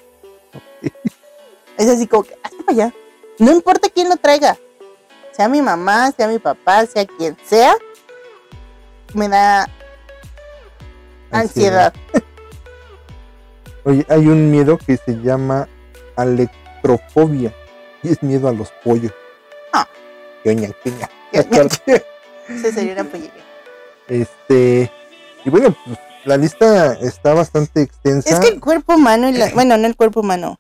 Es 1.77 1.87
así 1.87 2.07
como 2.07 2.23
que, 2.23 2.33
hazte 2.41 2.63
para 2.63 2.71
allá. 2.71 2.93
No 3.39 3.51
importa 3.51 3.89
quién 3.89 4.09
lo 4.09 4.17
traiga. 4.17 4.57
Sea 5.31 5.47
mi 5.47 5.61
mamá, 5.61 6.11
sea 6.11 6.27
mi 6.27 6.39
papá, 6.39 6.85
sea 6.85 7.05
quien 7.05 7.37
sea. 7.45 7.75
Me 9.13 9.29
da 9.29 9.69
ansiedad. 11.31 11.93
Oye, 13.83 14.05
hay 14.09 14.27
un 14.27 14.51
miedo 14.51 14.77
que 14.77 14.97
se 14.97 15.13
llama 15.21 15.67
electrofobia 16.17 17.53
y 18.03 18.09
es 18.09 18.21
miedo 18.23 18.47
a 18.47 18.53
los 18.53 18.71
pollos. 18.83 19.13
Ah. 19.71 19.87
Queña. 20.43 20.71
Queña. 20.83 21.09
Ese 22.49 22.71
sería 22.71 22.93
una 22.93 23.03
pollería. 23.03 23.43
Este, 24.07 24.91
y 25.43 25.49
bueno, 25.49 25.75
pues, 25.85 25.97
la 26.25 26.37
lista 26.37 26.93
está 26.93 27.33
bastante 27.33 27.81
extensa. 27.81 28.29
Es 28.29 28.39
que 28.39 28.47
el 28.47 28.59
cuerpo 28.59 28.95
humano, 28.95 29.29
y 29.29 29.33
la, 29.33 29.49
bueno, 29.51 29.77
no 29.77 29.87
el 29.87 29.95
cuerpo 29.95 30.21
humano, 30.21 30.59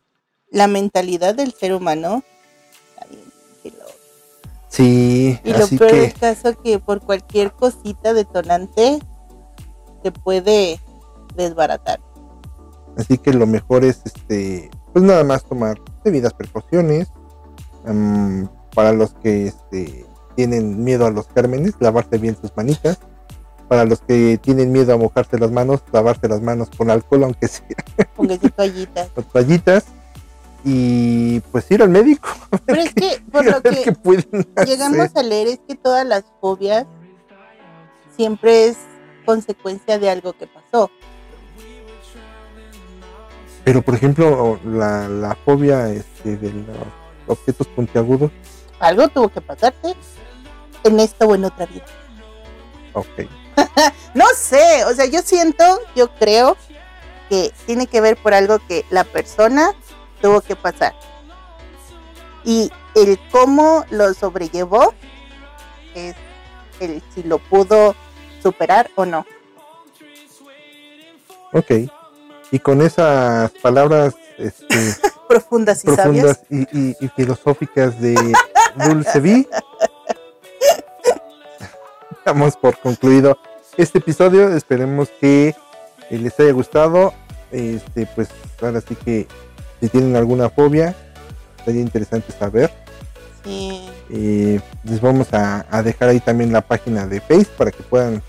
la 0.49 0.67
mentalidad 0.67 1.35
del 1.35 1.53
ser 1.53 1.73
humano. 1.73 2.23
Sí, 4.77 5.39
Y 5.43 5.53
lo 5.53 5.67
peor 5.67 5.89
que 5.89 6.01
del 6.01 6.13
caso 6.13 6.53
que 6.61 6.77
por 6.77 7.01
cualquier 7.01 7.51
cosita 7.51 8.13
detonante 8.13 8.99
se 10.03 10.11
puede 10.11 10.79
desbaratar. 11.35 11.99
Así 12.95 13.17
que 13.17 13.33
lo 13.33 13.47
mejor 13.47 13.83
es, 13.83 14.01
este, 14.05 14.69
pues 14.93 15.03
nada 15.03 15.23
más 15.23 15.43
tomar 15.45 15.81
debidas 16.03 16.33
precauciones. 16.33 17.07
mm, 17.85 18.43
para 18.75 18.91
los 18.91 19.15
que 19.15 19.47
este, 19.47 20.05
tienen 20.35 20.83
miedo 20.83 21.07
a 21.07 21.09
los 21.09 21.27
gérmenes, 21.29 21.73
lavarse 21.79 22.19
bien 22.19 22.37
sus 22.39 22.55
manitas. 22.55 22.99
Para 23.67 23.83
los 23.83 24.01
que 24.01 24.37
tienen 24.37 24.71
miedo 24.71 24.93
a 24.93 24.97
mojarse 24.97 25.39
las 25.39 25.51
manos, 25.51 25.81
lavarse 25.91 26.27
las 26.27 26.41
manos 26.43 26.69
con 26.77 26.91
alcohol, 26.91 27.23
aunque 27.23 27.47
sea 27.47 27.65
Póngase 28.15 28.51
toallitas. 28.51 29.09
con 29.15 29.23
toallitas. 29.23 29.85
Y 30.69 31.39
pues 31.51 31.71
ir 31.71 31.81
al 31.81 31.87
médico. 31.87 32.27
Pero 32.65 32.81
es 32.81 32.93
que 32.93 33.21
por 33.31 33.45
lo 33.45 33.61
que 33.61 33.69
hacer. 33.69 33.97
llegamos 34.65 35.15
a 35.15 35.23
leer 35.23 35.47
es 35.47 35.59
que 35.65 35.75
todas 35.75 36.05
las 36.05 36.25
fobias 36.41 36.85
siempre 38.17 38.67
es 38.67 38.77
consecuencia 39.25 39.97
de 39.97 40.09
algo 40.09 40.33
que 40.33 40.45
pasó. 40.45 40.91
Pero 43.63 43.81
por 43.81 43.95
ejemplo, 43.95 44.59
la, 44.65 45.07
la 45.07 45.37
fobia 45.45 45.89
este, 45.89 46.35
de 46.35 46.51
los 46.51 46.77
objetos 47.27 47.67
puntiagudos. 47.67 48.29
Algo 48.81 49.07
tuvo 49.07 49.29
que 49.29 49.39
pasarte 49.39 49.95
en 50.83 50.99
esta 50.99 51.25
o 51.25 51.33
en 51.33 51.45
otra 51.45 51.65
vida. 51.65 51.85
Ok. 52.91 53.07
No 54.13 54.25
sé, 54.35 54.83
o 54.85 54.93
sea, 54.93 55.05
yo 55.05 55.21
siento, 55.21 55.63
yo 55.95 56.09
creo 56.15 56.57
que 57.29 57.53
tiene 57.67 57.87
que 57.87 58.01
ver 58.01 58.17
por 58.17 58.33
algo 58.33 58.59
que 58.67 58.83
la 58.89 59.03
persona 59.03 59.73
tuvo 60.21 60.41
que 60.41 60.55
pasar. 60.55 60.93
Y 62.43 62.71
el 62.95 63.19
cómo 63.31 63.85
lo 63.91 64.13
sobrellevó 64.13 64.93
es 65.95 66.15
el 66.79 67.01
si 67.13 67.23
lo 67.23 67.39
pudo 67.39 67.95
superar 68.41 68.89
o 68.95 69.05
no. 69.05 69.25
Ok. 71.53 71.71
Y 72.51 72.59
con 72.59 72.81
esas 72.81 73.51
palabras 73.61 74.15
este, 74.37 74.95
Profundas 75.27 75.83
y 75.83 75.89
sabias. 75.93 76.37
profundas 76.37 76.69
y, 76.71 76.77
y- 76.91 76.95
y 77.01 77.07
filosóficas 77.09 77.99
de 77.99 78.13
Dulce 78.75 79.19
V, 79.19 79.47
damos 82.25 82.55
por 82.55 82.77
concluido 82.79 83.37
este 83.75 83.97
episodio. 83.99 84.55
Esperemos 84.55 85.09
que 85.19 85.55
les 86.09 86.39
haya 86.39 86.51
gustado. 86.53 87.13
Este, 87.51 88.05
pues 88.15 88.29
ahora 88.61 88.81
sí 88.81 88.95
que 88.95 89.27
si 89.79 89.89
tienen 89.89 90.15
alguna 90.15 90.49
fobia, 90.49 90.95
sería 91.65 91.81
interesante 91.81 92.31
saber. 92.37 92.71
Sí. 93.43 93.87
Eh, 94.09 94.59
les 94.83 95.01
vamos 95.01 95.33
a, 95.33 95.65
a 95.69 95.83
dejar 95.83 96.09
ahí 96.09 96.19
también 96.19 96.51
la 96.51 96.61
página 96.61 97.05
de 97.07 97.19
Face 97.21 97.47
para 97.57 97.71
que 97.71 97.83
puedan 97.83 98.21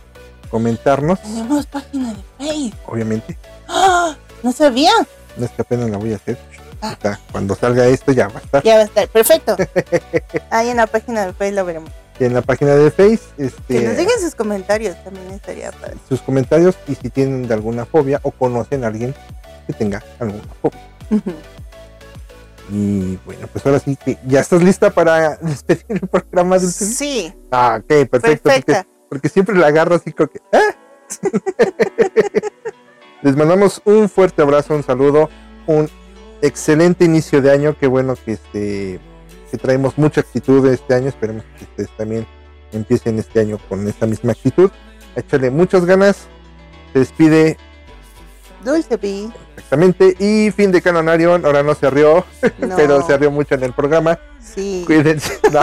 comentarnos, 0.51 1.21
Tenemos 1.23 1.67
página 1.67 2.15
de 2.15 2.23
Facebook. 2.47 2.79
obviamente. 2.87 3.39
¡Ah! 3.69 4.15
No 4.43 4.53
sabía. 4.53 4.93
No 5.37 5.45
es 5.45 5.51
que 5.53 5.63
apenas 5.63 5.91
la 5.91 5.97
voy 5.99 6.13
a 6.13 6.17
hacer. 6.17 6.39
Ah. 6.81 6.97
Cuando 7.33 7.55
salga 7.57 7.87
esto 7.87 8.13
ya 8.13 8.29
va 8.29 8.39
a 8.39 8.43
estar. 8.43 8.63
Ya 8.63 8.77
va 8.77 8.83
a 8.83 8.85
estar. 8.85 9.09
Perfecto. 9.09 9.57
Ahí 10.51 10.69
en 10.69 10.77
la 10.77 10.87
página 10.87 11.27
de 11.27 11.33
Facebook 11.33 11.57
lo 11.57 11.65
veremos. 11.65 11.91
Y 12.21 12.25
en 12.25 12.35
la 12.35 12.43
página 12.43 12.75
de 12.75 12.91
Face, 12.91 13.21
Que 13.37 13.45
este, 13.47 13.81
nos 13.87 13.97
digan 13.97 14.21
sus 14.21 14.35
comentarios 14.35 14.97
también 15.05 15.31
estaría 15.31 15.71
padre. 15.71 15.97
sus 16.09 16.21
comentarios 16.21 16.75
y 16.89 16.95
si 16.97 17.11
tienen 17.11 17.47
de 17.47 17.55
alguna 17.55 17.85
fobia 17.85 18.19
o 18.25 18.33
conocen 18.33 18.83
a 18.85 18.89
alguien 18.89 19.15
que 19.69 19.73
tenga 19.73 20.03
alguna 20.19 20.43
fobia. 20.61 20.81
Y 22.71 23.17
bueno, 23.25 23.47
pues 23.51 23.65
ahora 23.65 23.79
sí 23.79 23.97
que 23.97 24.19
ya 24.27 24.41
estás 24.41 24.63
lista 24.63 24.91
para 24.91 25.37
despedir 25.43 25.87
el 25.89 26.01
programa 26.09 26.59
del 26.59 26.71
Sí, 26.71 27.33
Ah, 27.51 27.81
ok, 27.81 28.09
perfecto. 28.09 28.51
Porque, 28.55 28.83
porque 29.09 29.29
siempre 29.29 29.57
la 29.57 29.69
agarro 29.69 29.95
así 29.95 30.13
como 30.13 30.29
que. 30.29 30.39
¿eh? 30.53 30.75
Les 33.23 33.37
mandamos 33.37 33.81
un 33.85 34.09
fuerte 34.09 34.43
abrazo, 34.43 34.75
un 34.75 34.83
saludo, 34.83 35.31
un 35.67 35.89
excelente 36.43 37.05
inicio 37.05 37.41
de 37.41 37.51
año. 37.51 37.77
Qué 37.79 37.87
bueno 37.87 38.15
que 38.17 38.33
este 38.33 39.01
que 39.51 39.57
traemos 39.57 39.97
mucha 39.97 40.21
actitud 40.21 40.67
este 40.67 40.95
año. 40.95 41.09
Esperemos 41.09 41.45
que 41.57 41.65
ustedes 41.65 41.97
también 41.97 42.27
empiecen 42.73 43.19
este 43.19 43.41
año 43.41 43.59
con 43.69 43.89
esta 43.89 44.07
misma 44.07 44.33
actitud. 44.33 44.71
Échale 45.17 45.51
muchas 45.51 45.87
ganas. 45.87 46.29
Se 46.93 46.99
despide 47.01 47.57
Dulce 48.65 48.97
B. 48.97 49.31
exactamente. 49.57 50.17
Y 50.19 50.51
fin 50.51 50.73
de 50.73 50.83
Canonarion. 50.83 51.45
Ahora 51.45 51.63
no 51.63 51.75
se 51.75 51.89
rió, 51.91 52.25
No, 52.59 52.77
pero 52.77 53.07
se 53.07 53.17
rió 53.17 53.31
mucho 53.31 53.55
en 53.55 53.65
el 53.65 53.73
programa. 53.73 54.19
Sí. 54.41 54.85
Cuídense. 54.87 55.39
No. 55.53 55.61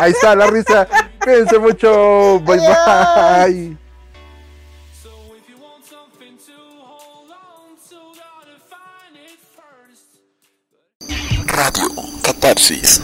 Ahí 0.00 0.12
está 0.12 0.34
la 0.36 0.46
risa. 0.46 0.86
Cuídense 1.22 1.58
mucho. 1.58 2.40
Bye 2.40 2.60
Adiós. 2.64 3.46
bye. 3.48 3.76
Radio 11.46 11.88
Catarsis. 12.22 13.02